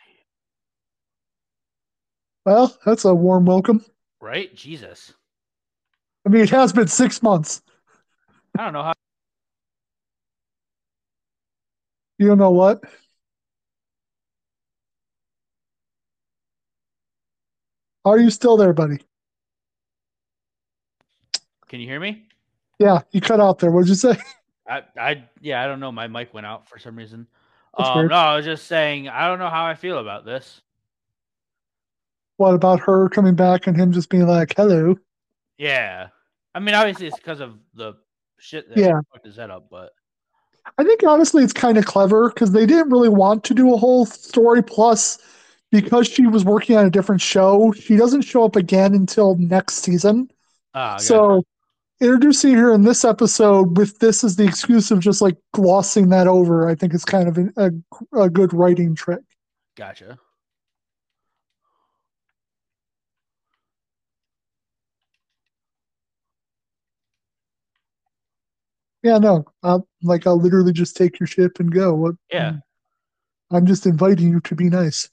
[2.46, 3.84] Well, that's a warm welcome.
[4.20, 4.54] Right?
[4.54, 5.12] Jesus.
[6.24, 7.62] I mean, it has been six months.
[8.58, 8.92] I don't know how.
[12.18, 12.82] You don't know what?
[18.04, 18.98] Are you still there, buddy?
[21.68, 22.26] Can you hear me?
[22.78, 23.70] Yeah, you cut out there.
[23.70, 24.16] What'd you say?
[24.68, 25.92] I, I, yeah, I don't know.
[25.92, 27.26] My mic went out for some reason.
[27.74, 30.60] Um, no, I was just saying, I don't know how I feel about this.
[32.36, 34.96] What about her coming back and him just being like, hello?
[35.58, 36.08] Yeah.
[36.54, 37.94] I mean, obviously, it's because of the
[38.38, 39.00] shit that Yeah.
[39.12, 39.92] fucked his head up, but
[40.78, 43.76] I think honestly it's kind of clever because they didn't really want to do a
[43.76, 44.62] whole story.
[44.62, 45.18] Plus,
[45.70, 49.76] because she was working on a different show, she doesn't show up again until next
[49.76, 50.30] season.
[50.74, 50.96] ah.
[50.98, 51.44] So,
[52.00, 56.26] introducing her in this episode with this as the excuse of just like glossing that
[56.26, 57.70] over, I think is kind of an, a,
[58.18, 59.20] a good writing trick.
[59.76, 60.18] gotcha.
[69.02, 71.94] Yeah, no, I'll, like I'll literally just take your ship and go.
[71.94, 72.16] What?
[72.30, 72.56] Yeah.
[73.50, 75.08] I'm just inviting you to be nice.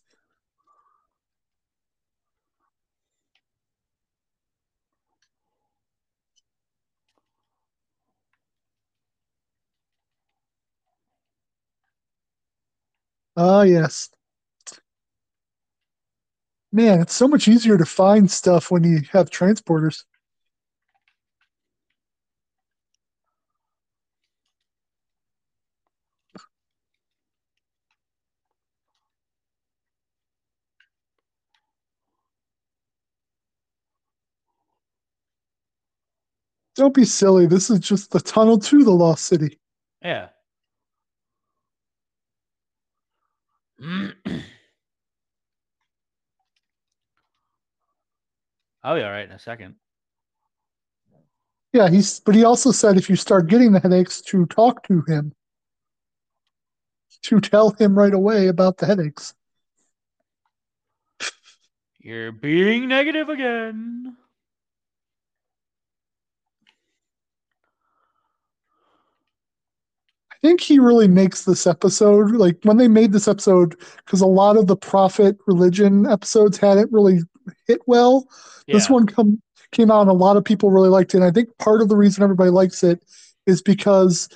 [13.37, 14.09] Ah, yes.
[16.71, 20.03] Man, it's so much easier to find stuff when you have transporters.
[36.75, 37.47] Don't be silly.
[37.47, 39.59] This is just the tunnel to the Lost City.
[40.03, 40.29] Yeah.
[48.83, 49.75] I'll be all right in a second.
[51.73, 55.03] Yeah, he's but he also said if you start getting the headaches to talk to
[55.07, 55.33] him.
[57.23, 59.33] To tell him right away about the headaches.
[61.99, 64.15] You're being negative again.
[70.47, 74.55] Think he really makes this episode like when they made this episode because a lot
[74.55, 77.19] of the prophet religion episodes hadn't really
[77.67, 78.29] hit well.
[78.67, 79.41] This one come
[79.73, 81.17] came out and a lot of people really liked it.
[81.17, 83.03] And I think part of the reason everybody likes it
[83.45, 84.29] is because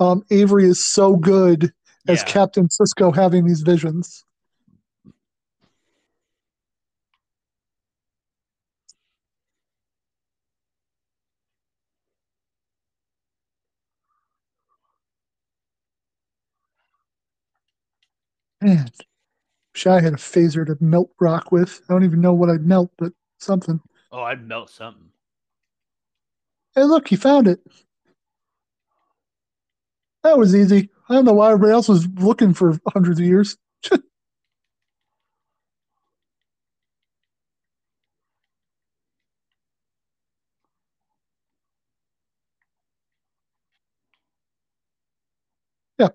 [0.00, 1.72] um, Avery is so good
[2.08, 2.24] as Yeah.
[2.24, 4.23] Captain Sisko having these visions.
[18.64, 18.90] Man,
[19.74, 21.82] wish I had a phaser to melt rock with.
[21.86, 23.78] I don't even know what I'd melt, but something.
[24.10, 25.10] Oh, I'd melt something.
[26.74, 27.60] Hey, look, he found it.
[30.22, 30.88] That was easy.
[31.10, 33.58] I don't know why everybody else was looking for hundreds of years.
[33.92, 33.98] yeah,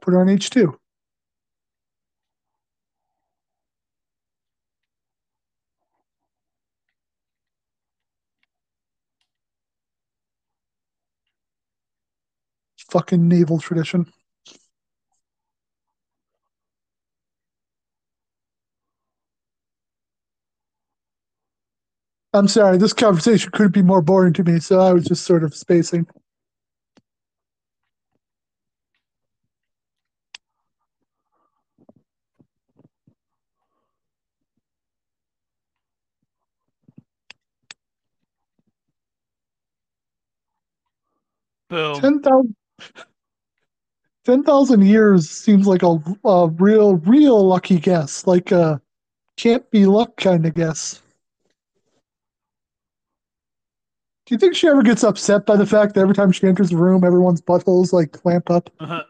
[0.02, 0.76] put on H2.
[12.90, 14.12] Fucking naval tradition.
[22.34, 25.44] I'm sorry, this conversation couldn't be more boring to me, so I was just sort
[25.44, 26.06] of spacing.
[41.70, 42.00] Boom.
[42.02, 42.56] 10,000
[44.26, 48.82] 10,000 years seems like a, a real, real lucky guess, like a
[49.38, 51.02] can't be luck kind of guess.
[54.26, 56.70] Do you think she ever gets upset by the fact that every time she enters
[56.70, 58.70] the room, everyone's buttholes like clamp up?
[58.80, 59.02] Uh-huh.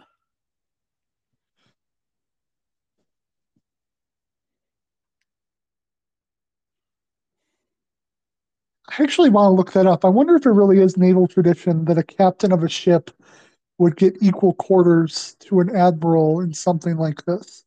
[8.89, 10.05] I actually want to look that up.
[10.05, 13.11] I wonder if it really is naval tradition that a captain of a ship
[13.79, 17.63] would get equal quarters to an admiral in something like this.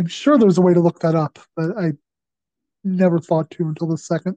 [0.00, 1.92] I'm sure there's a way to look that up, but I
[2.84, 4.36] never thought to until the second.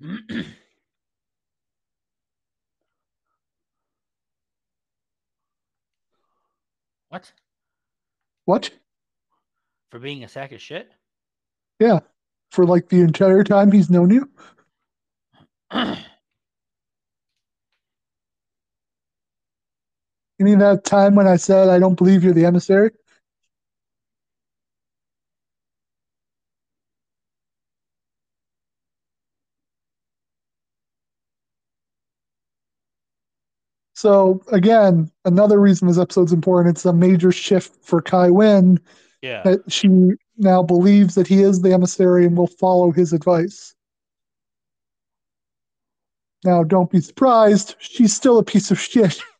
[7.10, 7.32] what?
[8.46, 8.70] What?
[9.90, 10.90] For being a sack of shit?
[11.78, 12.00] Yeah.
[12.52, 14.30] For like the entire time he's known you?
[20.38, 22.90] You mean that time when I said I don't believe you're the emissary?
[33.94, 38.78] So again, another reason this episode's important, it's a major shift for Kai Wynn
[39.22, 39.42] yeah.
[39.44, 39.88] that she
[40.36, 43.74] now believes that he is the emissary and will follow his advice.
[46.44, 49.18] Now, don't be surprised, she's still a piece of shit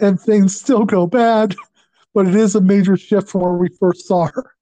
[0.00, 1.54] and things still go bad,
[2.14, 4.52] but it is a major shift from where we first saw her.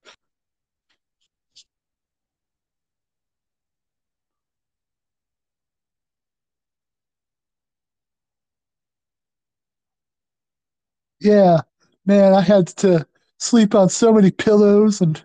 [11.20, 11.60] Yeah,
[12.04, 13.06] man, I had to
[13.38, 15.22] sleep on so many pillows and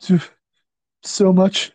[0.00, 0.20] do
[1.04, 1.72] so much.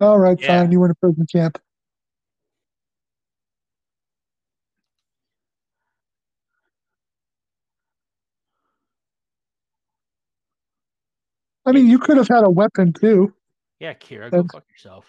[0.00, 0.62] All right, Yeah.
[0.62, 0.72] fine.
[0.72, 1.58] You were in a prison camp.
[11.66, 13.32] I mean, you could have had a weapon too.
[13.80, 15.06] Yeah, Kira, go fuck yourself.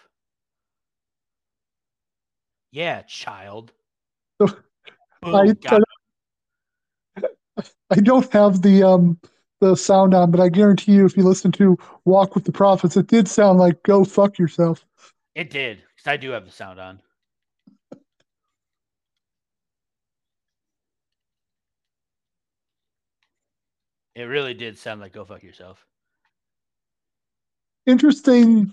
[2.72, 3.72] Yeah, child.
[4.38, 5.82] So, Boom, I, got
[7.90, 9.18] I don't have the um
[9.60, 12.96] the sound on, but I guarantee you, if you listen to "Walk with the Prophets,"
[12.96, 14.84] it did sound like "Go fuck yourself."
[15.34, 17.00] It did, because I do have the sound on.
[24.14, 25.84] It really did sound like go fuck yourself.
[27.84, 28.72] Interesting.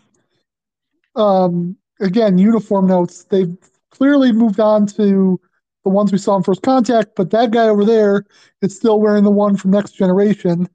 [1.17, 3.25] Um, again, uniform notes.
[3.25, 3.55] They've
[3.91, 5.39] clearly moved on to
[5.83, 8.25] the ones we saw in First Contact, but that guy over there
[8.61, 10.69] is still wearing the one from Next Generation,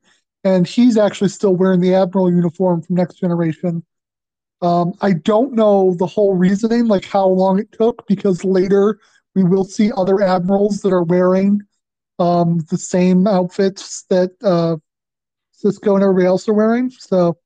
[0.48, 3.84] and he's actually still wearing the Admiral uniform from Next Generation.
[4.62, 8.98] Um, I don't know the whole reasoning, like how long it took, because later
[9.34, 11.60] we will see other admirals that are wearing
[12.18, 14.76] um, the same outfits that uh,
[15.54, 16.90] Sisko and everybody else are wearing.
[16.90, 17.36] So,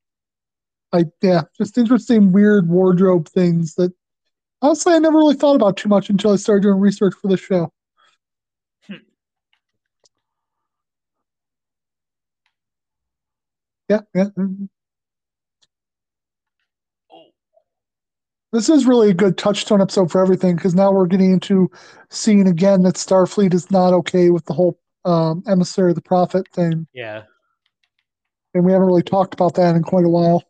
[0.92, 3.92] I yeah, just interesting, weird wardrobe things that
[4.62, 7.36] honestly I never really thought about too much until I started doing research for the
[7.36, 7.72] show.
[13.93, 14.28] Yeah, yeah.
[18.53, 21.70] This is really a good touchstone episode for everything because now we're getting into
[22.09, 26.49] seeing again that Starfleet is not okay with the whole um, emissary of the prophet
[26.55, 27.24] thing, yeah.
[28.55, 30.43] and we haven't really talked about that in quite a while.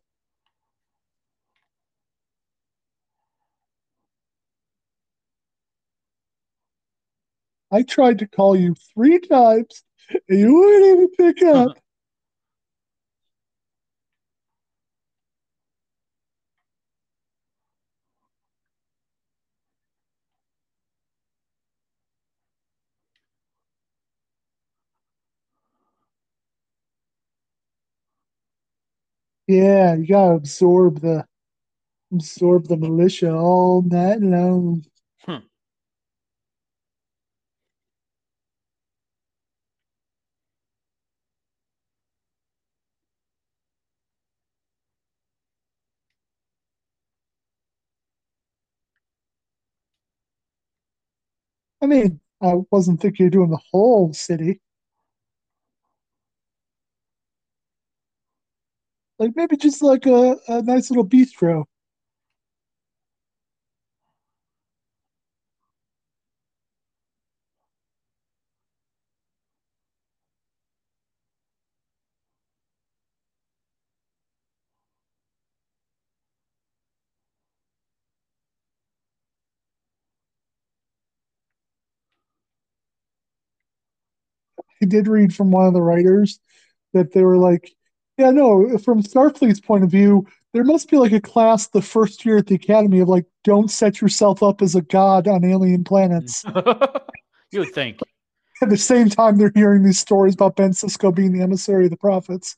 [7.72, 9.82] I tried to call you three times,
[10.28, 11.81] and you wouldn't even pick up.
[29.46, 31.26] Yeah, you gotta absorb the
[32.12, 34.84] absorb the militia all night long.
[35.26, 35.38] Hmm.
[51.82, 54.60] I mean, I wasn't thinking of doing the whole city.
[59.22, 61.66] Like maybe just like a, a nice little bistro.
[84.82, 86.40] I did read from one of the writers
[86.92, 87.72] that they were like,
[88.18, 92.24] yeah, no, from Starfleet's point of view, there must be like a class the first
[92.24, 95.82] year at the academy of like, don't set yourself up as a god on alien
[95.82, 96.44] planets.
[97.50, 98.00] you would think.
[98.60, 101.90] At the same time, they're hearing these stories about Ben Sisko being the emissary of
[101.90, 102.56] the prophets.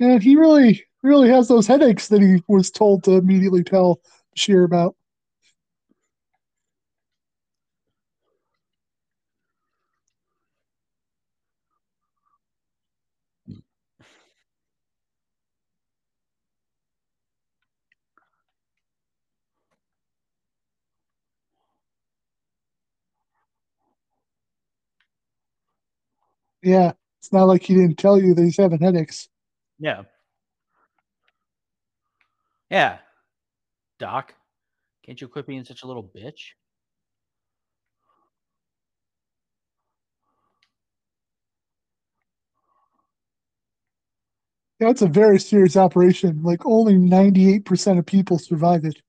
[0.00, 4.00] And he really, really has those headaches that he was told to immediately tell
[4.36, 4.96] Bashir about.
[26.64, 29.28] Yeah, it's not like he didn't tell you that he's having headaches.
[29.78, 30.04] Yeah.
[32.70, 32.98] Yeah.
[33.98, 34.34] Doc,
[35.04, 36.52] can't you quit being such a little bitch?
[44.80, 46.42] Yeah, it's a very serious operation.
[46.42, 49.00] Like only 98% of people survive it.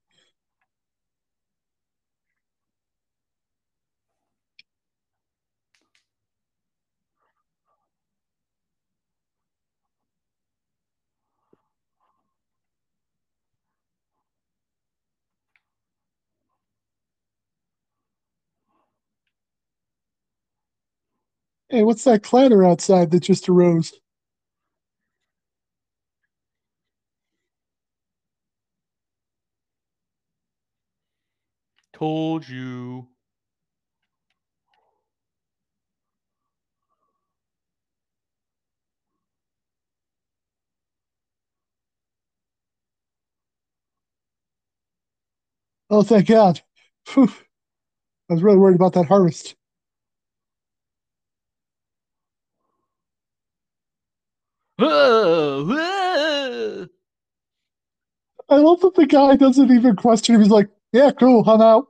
[21.76, 23.92] Hey, what's that clatter outside that just arose?
[31.92, 33.08] Told you.
[45.90, 46.60] Oh, thank God.
[47.06, 47.28] Phew.
[48.30, 49.56] I was really worried about that harvest.
[54.78, 54.88] I
[58.50, 60.42] love that the guy doesn't even question him.
[60.42, 61.88] He's like, yeah, cool, I'm out.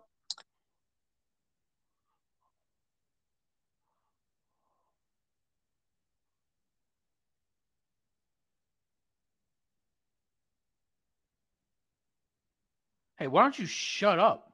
[13.18, 14.52] Hey, why don't you shut up?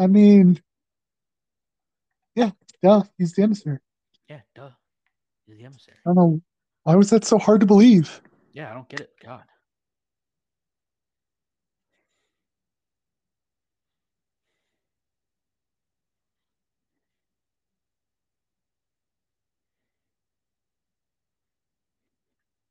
[0.00, 0.62] I mean,
[2.34, 3.78] yeah, yeah, he's the emissary.
[4.30, 4.70] Yeah, duh.
[5.46, 5.98] He's the emissary.
[6.06, 6.40] I don't know
[6.84, 8.22] why was that so hard to believe.
[8.54, 9.10] Yeah, I don't get it.
[9.22, 9.42] God.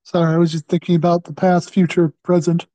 [0.04, 2.66] Sorry, I was just thinking about the past, future, present.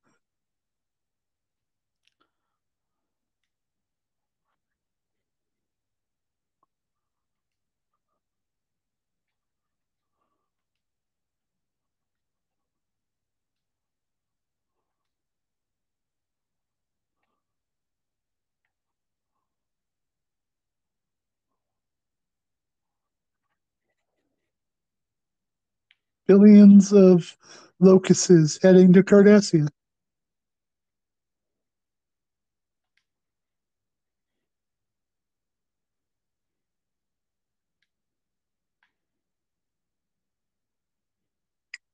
[26.27, 27.37] Billions of
[27.81, 29.69] locuses heading to Cardassia.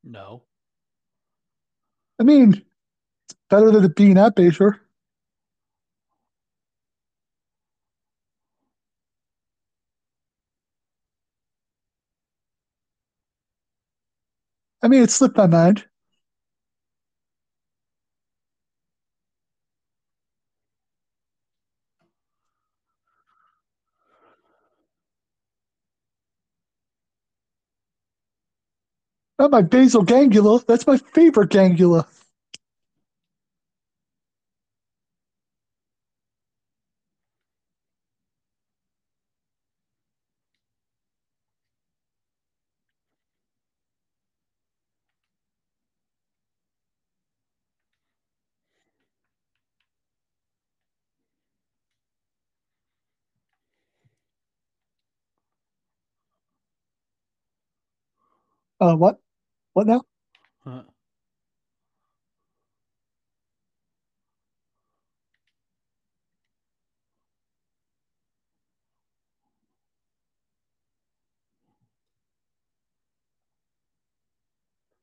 [0.04, 0.42] No.
[2.18, 4.78] I mean, it's better than it being at Bayshore.
[14.82, 15.86] I mean, it slipped my mind.
[29.40, 30.64] Not my basal gangula.
[30.66, 32.06] That's my favorite gangula.
[58.80, 59.18] Uh, what?
[59.74, 60.02] What now?
[60.64, 60.82] Huh.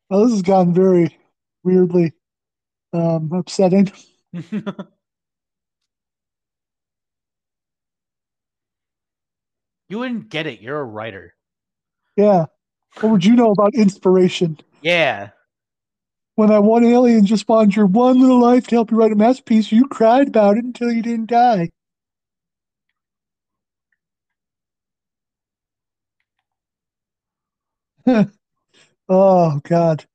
[0.09, 1.17] Oh, this has gotten very
[1.63, 2.13] weirdly
[2.93, 3.91] um, upsetting.
[4.34, 4.63] you
[9.89, 10.61] wouldn't get it.
[10.61, 11.36] You're a writer.
[12.15, 12.45] Yeah.
[13.00, 14.60] What would you know about inspiration?
[14.82, 15.30] Yeah.
[16.36, 19.16] When that one alien just spawned your one little life to help you write a
[19.16, 21.70] masterpiece, you cried about it until you didn't die.
[29.10, 30.06] oh, God.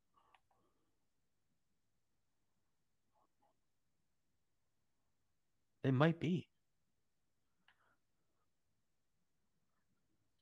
[5.83, 6.47] They might be.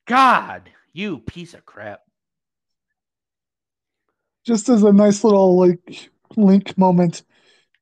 [0.06, 2.02] God, you piece of crap.
[4.46, 7.22] Just as a nice little like link moment,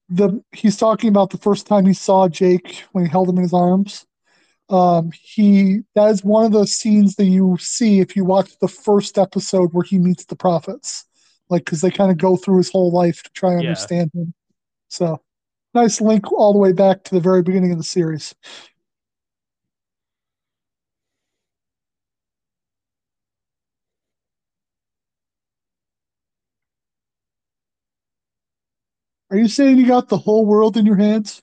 [0.09, 3.43] the he's talking about the first time he saw Jake when he held him in
[3.43, 4.07] his arms.
[4.71, 8.69] Um, he that is one of those scenes that you see if you watch the
[8.69, 11.05] first episode where he meets the prophets,
[11.49, 13.69] like because they kind of go through his whole life to try and Yeah.
[13.71, 14.35] understand him.
[14.89, 15.21] So
[15.75, 18.35] nice link all the way back to the very beginning of the series.
[29.39, 31.41] Are you saying you got the whole world in your hands?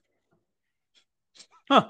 [1.72, 1.88] Huh.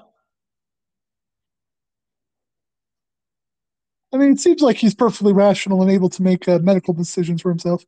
[4.14, 7.42] I mean, it seems like he's perfectly rational and able to make uh, medical decisions
[7.42, 7.84] for himself.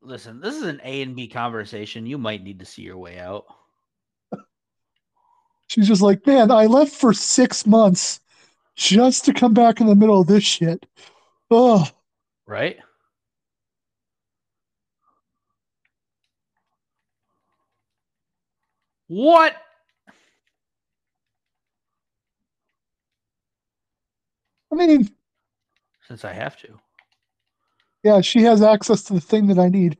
[0.00, 2.06] Listen, this is an A and B conversation.
[2.06, 3.46] You might need to see your way out.
[5.66, 8.20] She's just like, man, I left for six months
[8.76, 10.86] just to come back in the middle of this shit.
[11.50, 11.84] Oh,
[12.46, 12.78] Right?
[19.12, 19.54] What?
[24.72, 25.10] I mean,
[26.08, 26.80] Since I have to.
[28.02, 29.98] yeah, she has access to the thing that I need.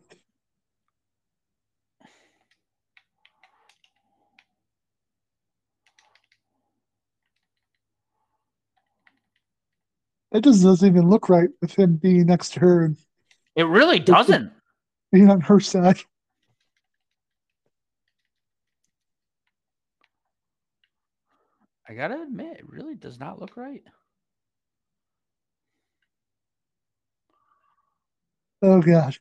[10.33, 12.97] It just doesn't even look right with him being next to her and
[13.55, 14.51] It really doesn't.
[15.13, 15.99] being on her side.
[21.93, 23.85] I gotta admit, it really does not look right.
[28.63, 29.21] Oh gosh.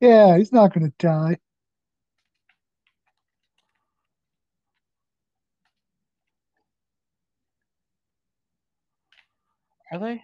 [0.00, 1.38] Yeah, he's not going to die.
[9.92, 10.22] Are they?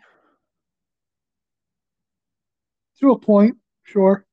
[3.01, 4.27] To a point, sure.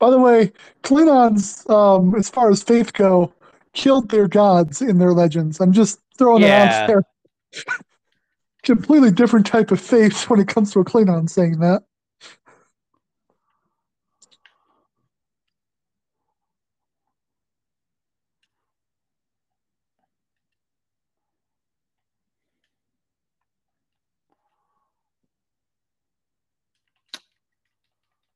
[0.00, 0.52] By the way,
[0.82, 3.32] Klingons, um, as far as faith go,
[3.74, 5.60] killed their gods in their legends.
[5.60, 6.66] I'm just throwing Yeah.
[6.66, 7.02] that out there.
[8.62, 11.82] Completely different type of faith when it comes to a Klingon saying that.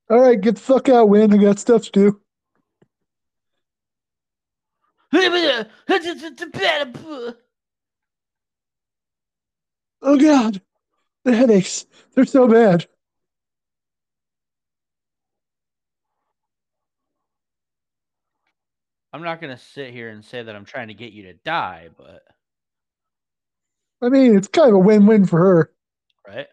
[0.09, 1.33] All right, get the fuck out, Wynn.
[1.33, 2.21] I got stuff to do.
[10.03, 10.61] Oh god,
[11.25, 11.87] the headaches.
[12.15, 12.87] They're so bad.
[19.13, 21.89] I'm not gonna sit here and say that I'm trying to get you to die,
[21.97, 22.23] but
[24.03, 25.73] I mean, it's kind of a win-win for her.
[26.29, 26.47] right?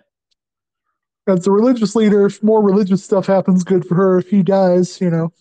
[1.28, 4.20] As a religious leader, if more religious stuff happens, good for her.
[4.20, 5.34] If he dies, you know,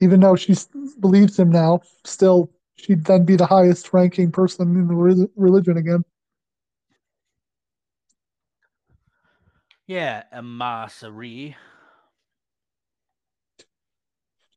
[0.00, 0.54] even though she
[1.00, 5.76] believes him now, still she'd then be the highest ranking person in the re- religion
[5.76, 6.04] again.
[9.86, 11.54] Yeah, Amasari.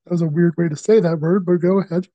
[0.06, 2.08] That was a weird way to say that word, but go ahead.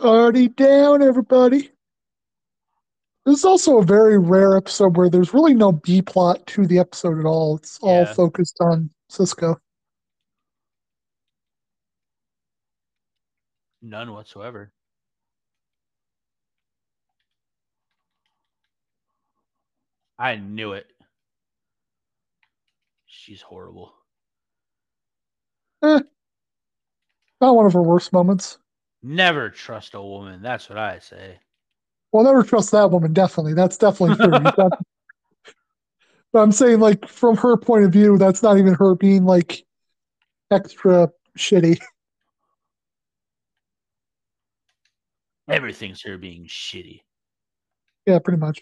[0.00, 1.70] Already down, everybody.
[3.26, 6.78] This is also a very rare episode where there's really no B plot to the
[6.78, 7.56] episode at all.
[7.56, 8.14] It's all Yeah.
[8.14, 9.56] focused on Sisko.
[13.82, 14.72] None whatsoever.
[20.18, 20.86] I knew it.
[23.06, 23.94] She's horrible.
[25.82, 26.00] Eh,
[27.40, 28.58] Not one of her worst moments.
[29.02, 30.42] Never trust a woman.
[30.42, 31.38] That's what I say.
[32.12, 33.12] Well, never trust that woman.
[33.12, 34.50] Definitely, that's definitely true.
[36.32, 39.64] But I'm saying, like, from her point of view, that's not even her being like
[40.50, 41.80] extra shitty.
[45.48, 47.00] Everything's her being shitty.
[48.06, 48.60] Yeah, pretty much.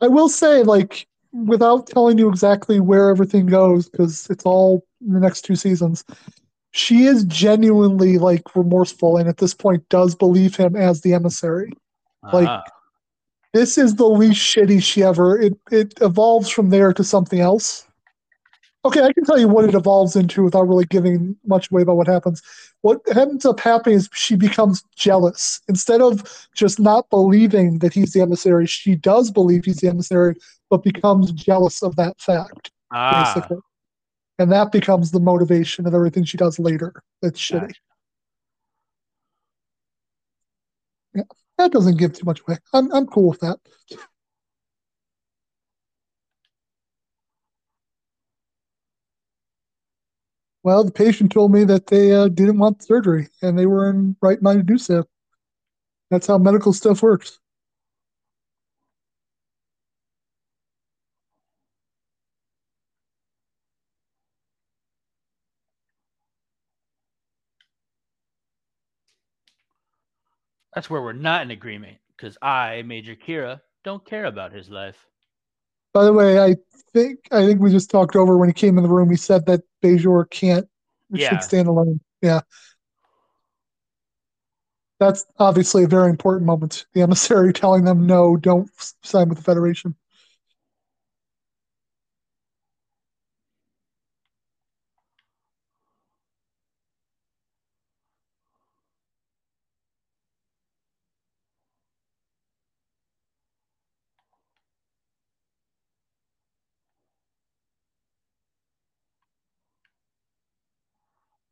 [0.00, 5.12] I will say, like, without telling you exactly where everything goes, because it's all in
[5.12, 6.04] the next two seasons,
[6.76, 11.72] she is genuinely like remorseful and at this point does believe him as the emissary.
[12.32, 12.64] Like- Ah,
[13.52, 17.86] This is the least shitty she ever it it evolves from there to something else.
[18.84, 21.96] Okay, I can tell you what it evolves into without really giving much away about
[21.96, 22.42] what happens.
[22.82, 25.60] What ends up happening is she becomes jealous.
[25.68, 26.12] Instead of
[26.54, 30.34] just not believing that he's the emissary, she does believe he's the emissary,
[30.70, 33.58] but becomes jealous of that fact, ah, basically.
[34.38, 36.92] And that becomes the motivation of everything she does later.
[37.22, 37.72] That's shitty.
[41.14, 41.26] Gotcha.
[41.58, 42.58] That doesn't give too much away.
[42.72, 43.58] I'm I'm cool with that.
[50.64, 54.16] Well, the patient told me that they uh, didn't want surgery and they were in
[54.20, 55.04] right mind to do so.
[56.10, 57.38] That's how medical stuff works.
[70.74, 71.98] That's where we're not in agreement.
[72.16, 74.96] Because I, Major Kira, don't care about his life.
[75.92, 76.56] By the way, I
[76.92, 79.10] think I think we just talked over when he came in the room.
[79.10, 80.66] He said that Bajor can't
[81.10, 81.30] Yeah.
[81.30, 82.00] should stand alone.
[82.22, 82.40] Yeah.
[85.00, 86.86] That's obviously a very important moment.
[86.94, 88.70] The emissary telling them no, don't
[89.02, 89.94] sign with the Federation.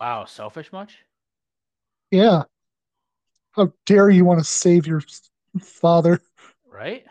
[0.02, 0.98] Wow, selfish much?
[2.10, 2.42] Yeah.
[3.52, 5.00] How dare you want to save your
[5.60, 6.20] father?
[6.68, 7.04] right?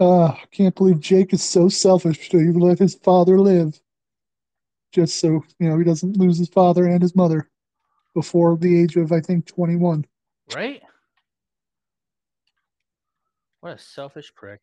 [0.00, 3.80] Uh, I can't believe Jake is so selfish to even let his father live.
[4.92, 7.48] Just so, you know, he doesn't lose his father and his mother
[8.14, 10.04] before the age of, I think, 21.
[10.54, 10.82] Right?
[13.60, 14.60] What a selfish prick.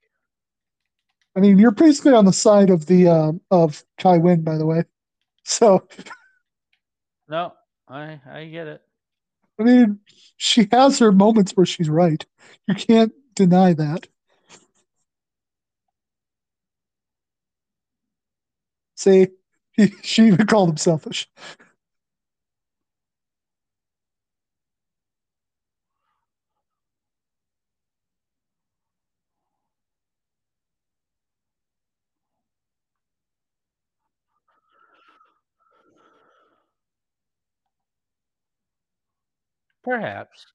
[1.36, 4.66] I mean, you're basically on the side of the uh, of Kai Wynn, by the
[4.66, 4.84] way.
[5.44, 5.88] So,
[7.28, 7.54] No,
[7.88, 8.82] I I get it.
[9.60, 10.00] I mean,
[10.38, 12.24] she has her moments where she's right.
[12.68, 14.08] You can't deny that.
[19.02, 19.30] See,
[19.74, 21.28] he, she even called him selfish.
[39.84, 40.48] Perhaps.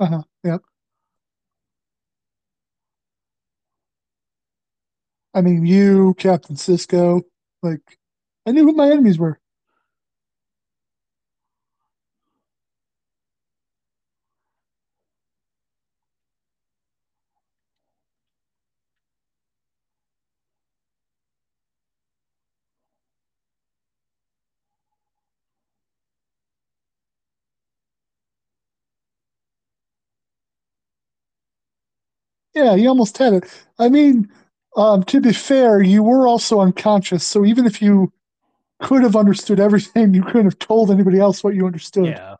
[0.00, 0.22] Uh huh.
[0.44, 0.62] Yep.
[5.34, 7.22] I mean, you, Captain Sisko,
[7.62, 7.80] like,
[8.46, 9.40] I knew who my enemies were.
[32.58, 33.44] Yeah, you almost had it.
[33.78, 34.28] I mean,
[34.76, 38.12] um, to be fair, you were also unconscious, so even if you
[38.82, 42.06] could have understood everything, you couldn't have told anybody else what you understood.
[42.06, 42.34] Yeah.
[42.34, 42.38] I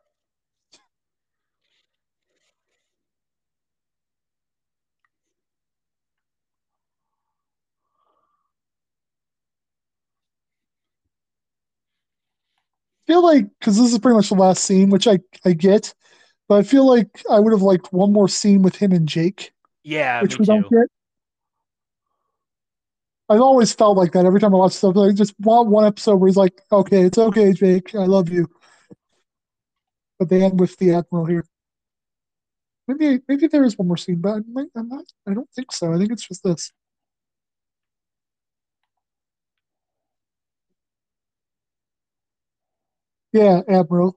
[13.06, 15.94] feel like because this is pretty much the last scene, which I I get,
[16.48, 19.52] but I feel like I would have liked one more scene with him and Jake,
[19.82, 20.52] Yeah, which we too.
[20.52, 20.88] don't get.
[23.30, 24.96] I've always felt like that every time I watch stuff.
[24.96, 28.48] Like just want one episode where he's like, "Okay, it's okay, Jake, I love you,"
[30.18, 31.44] but they end with the admiral here.
[32.86, 35.04] Maybe maybe there is one more scene, but I might, I'm not.
[35.26, 35.92] I don't think so.
[35.92, 36.72] I think it's just this.
[43.32, 44.16] Yeah, admiral.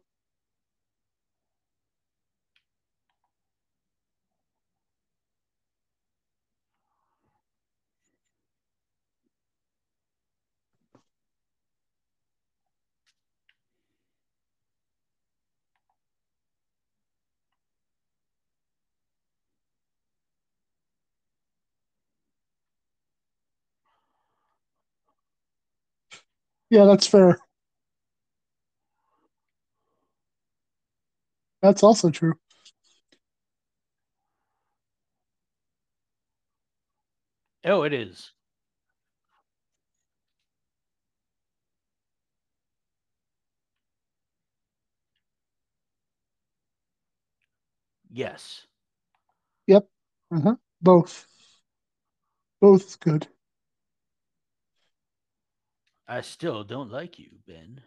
[26.71, 27.37] Yeah, that's fair.
[31.61, 32.35] That's also true.
[37.65, 38.33] Oh, it is.
[48.11, 48.67] Yes.
[49.67, 49.87] Yep.
[50.31, 50.55] Uh-huh.
[50.81, 51.27] Both.
[52.61, 53.27] Both good.
[56.11, 57.79] I still don't like you, Ben.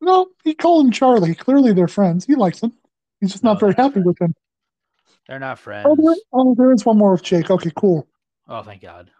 [0.00, 1.34] No, he called him Charlie.
[1.34, 2.24] Clearly they're friends.
[2.26, 2.72] He likes him.
[3.20, 4.34] He's just No, not very they're not happy with him.
[5.26, 5.96] They're not Oh, friends.
[5.96, 7.50] there, oh, there is one more with Jake.
[7.50, 8.06] Okay, cool.
[8.48, 9.10] Oh, thank God.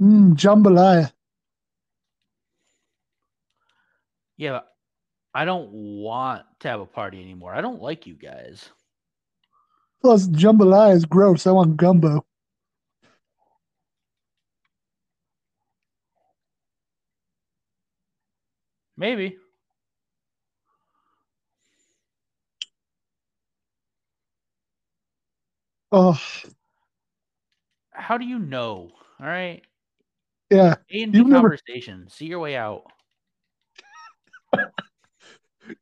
[0.00, 1.12] Mm, jambalaya.
[4.36, 4.72] Yeah, but
[5.34, 7.54] I don't want to have a party anymore.
[7.54, 8.70] I don't like you guys.
[10.00, 11.46] Plus, jambalaya is gross.
[11.46, 12.24] I want gumbo.
[18.96, 19.36] Maybe.
[25.92, 26.20] Oh.
[27.92, 28.90] How do you know?
[29.20, 29.62] All right.
[30.50, 30.76] Yeah.
[30.92, 32.00] A and B conversation.
[32.00, 32.10] Never...
[32.10, 32.84] See your way out.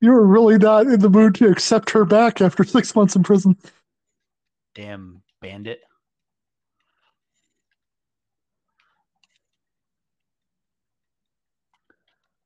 [0.01, 3.23] you were really not in the mood to accept her back after six months in
[3.23, 3.57] prison.
[4.79, 5.81] Damn bandit.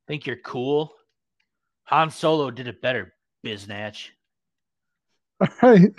[0.08, 0.94] Think you're cool?
[1.84, 3.12] Han Solo did it better,
[3.44, 4.08] biznatch.
[5.40, 5.92] All right.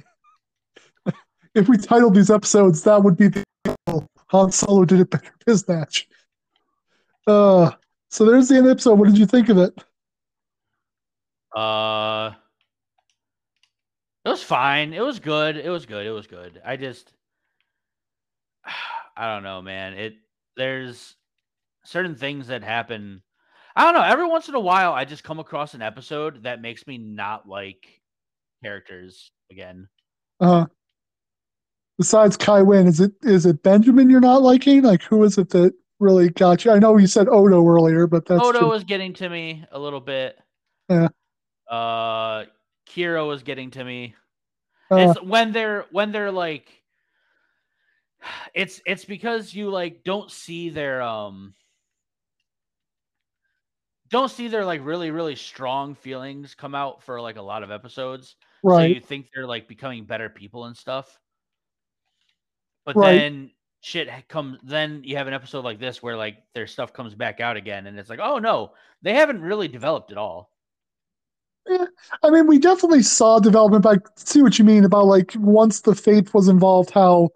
[1.54, 3.44] If we titled these episodes, that would be the.
[4.30, 5.32] Han Solo did it better.
[5.46, 6.06] Biznatch.
[7.28, 7.70] Uh,
[8.10, 8.98] so there's the end episode.
[8.98, 9.72] What did you think of it?
[11.56, 12.32] Uh,
[14.26, 14.94] it was fine.
[14.94, 15.58] It was good.
[15.58, 16.06] It was good.
[16.06, 16.62] It was good.
[16.66, 17.12] I just,
[19.18, 19.94] I don't know, man.
[19.94, 20.14] It
[20.56, 21.16] there's
[21.86, 23.22] certain things that happen.
[23.76, 24.08] I don't know.
[24.08, 27.48] Every once in a while, I just come across an episode that makes me not
[27.48, 28.02] like
[28.64, 29.88] characters again.
[30.40, 30.66] Uh,
[31.98, 34.84] besides Kai Wynn, is it is it Benjamin you're not liking?
[34.84, 36.72] Like, who is it that really got you?
[36.72, 38.70] I know you said Odo earlier, but that's Odo true.
[38.70, 40.38] was getting to me a little bit.
[40.90, 41.10] Yeah.
[41.70, 42.46] Uh,
[42.88, 44.16] Kira was getting to me.
[44.92, 46.84] Uh, it's when they're when they're like
[48.54, 51.54] it's it's because you like don't see their um
[54.10, 57.72] don't see their like really really strong feelings come out for like a lot of
[57.72, 58.96] episodes so right.
[58.96, 61.20] you think they're like becoming better people and stuff
[62.86, 63.14] but Right.
[63.14, 67.16] then shit comes then you have an episode like this where like their stuff comes
[67.16, 68.72] back out again and it's like oh no
[69.02, 70.53] they haven't really developed at all
[71.68, 75.82] I mean, we definitely saw development, but I see what you mean about like once
[75.82, 77.30] the faith was involved, how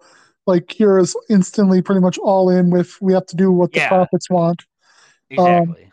[0.46, 3.88] like Kira's instantly pretty much all in with we have to do what the Yeah.
[3.88, 4.64] prophets want.
[5.30, 5.90] exactly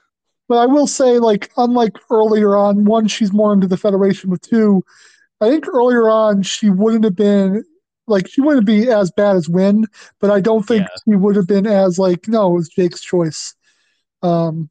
[0.47, 4.41] But I will say, like, unlike earlier on, one, she's more into the Federation, but
[4.41, 4.83] two,
[5.41, 7.63] I think earlier on she wouldn't have been
[8.07, 9.85] like she wouldn't be as bad as Wynn,
[10.21, 10.97] but I don't think Yeah.
[11.05, 13.55] she would have been as like no, it was Jake's choice.
[14.21, 14.69] Um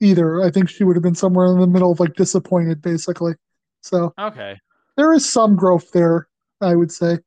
[0.00, 0.42] either.
[0.42, 3.34] I think she would have been somewhere in the middle of like disappointed basically.
[3.82, 4.58] So okay
[4.96, 6.26] there is some growth there,
[6.60, 7.18] I would say.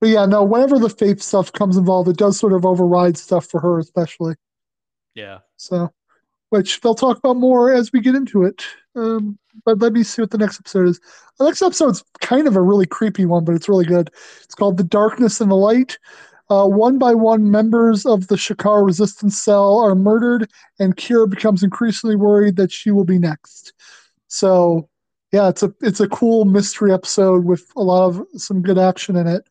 [0.00, 3.46] But yeah, no, whenever the faith stuff comes involved, it does sort of override stuff
[3.46, 4.34] for her, especially.
[5.14, 5.90] yeah So,
[6.50, 8.64] which they'll talk about more as we get into it.
[8.96, 11.00] Um, but let me see what the next episode is.
[11.38, 14.10] The next episode's kind of a really creepy one, but it's really good.
[14.42, 15.98] It's called The Darkness and the Light.
[16.52, 21.62] Uh, one by one, members of the Shakaar resistance cell are murdered, and Kira becomes
[21.62, 23.72] increasingly worried that she will be next.
[24.28, 24.90] So,
[25.32, 29.16] yeah, it's a it's a cool mystery episode with a lot of some good action
[29.16, 29.48] in it,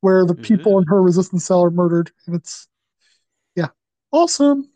[0.00, 2.68] where the people in her resistance cell are murdered, and it's
[3.56, 3.70] yeah,
[4.12, 4.70] awesome.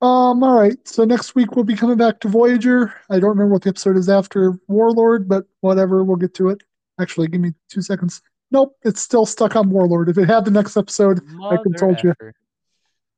[0.00, 0.76] Um, all right.
[0.88, 2.94] So next week we'll be coming back to Voyager.
[3.10, 6.64] I don't remember what the episode is after Warlord, but whatever, we'll get to it.
[7.00, 8.22] Actually, give me two seconds.
[8.52, 10.08] Nope, it's still stuck on Warlord.
[10.08, 12.14] If it had the next episode, I could've told you.
[12.20, 12.34] Mother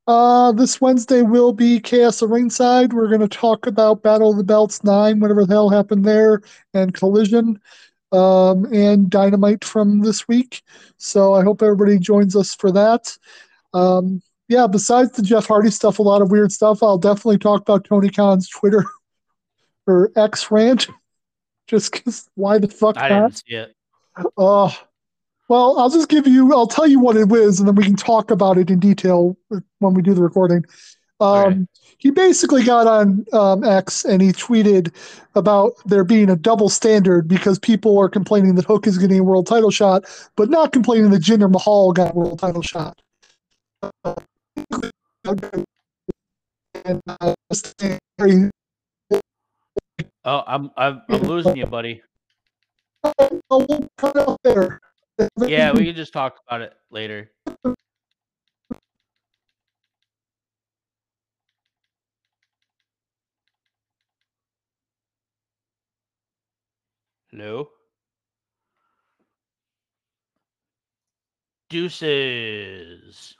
[0.06, 2.92] uh, this Wednesday will be Chaos of Ringside.
[2.92, 6.42] We're going to talk about Battle of the Belts 9, whatever the hell happened there,
[6.74, 7.58] and Collision,
[8.12, 10.62] um, and Dynamite from this week.
[10.98, 13.16] So I hope everybody joins us for that.
[13.72, 16.82] Um, yeah, besides the Jeff Hardy stuff, a lot of weird stuff.
[16.82, 18.84] I'll definitely talk about Tony Khan's Twitter
[19.86, 20.88] or X rant.
[21.66, 23.22] Just because, why the fuck I not?
[23.22, 23.74] didn't see it.
[24.36, 24.76] Oh,
[25.48, 27.96] well, I'll just give you, I'll tell you what it is, and then we can
[27.96, 29.36] talk about it in detail
[29.78, 30.64] when we do the recording.
[31.20, 31.66] Um, Okay.
[31.98, 34.92] He basically got on um, X and he tweeted
[35.34, 39.22] about there being a double standard because people are complaining that Hook is getting a
[39.24, 40.04] world title shot,
[40.36, 43.00] but not complaining that Jinder Mahal got a world title shot.
[46.84, 47.34] And, uh,
[50.26, 52.02] Oh, I'm I'm, I'm losing you, buddy.
[53.04, 54.80] oh, we'll cut out there.
[55.46, 57.30] Yeah, we can just talk about it later.
[67.30, 67.68] Hello?
[71.68, 73.34] Deuces.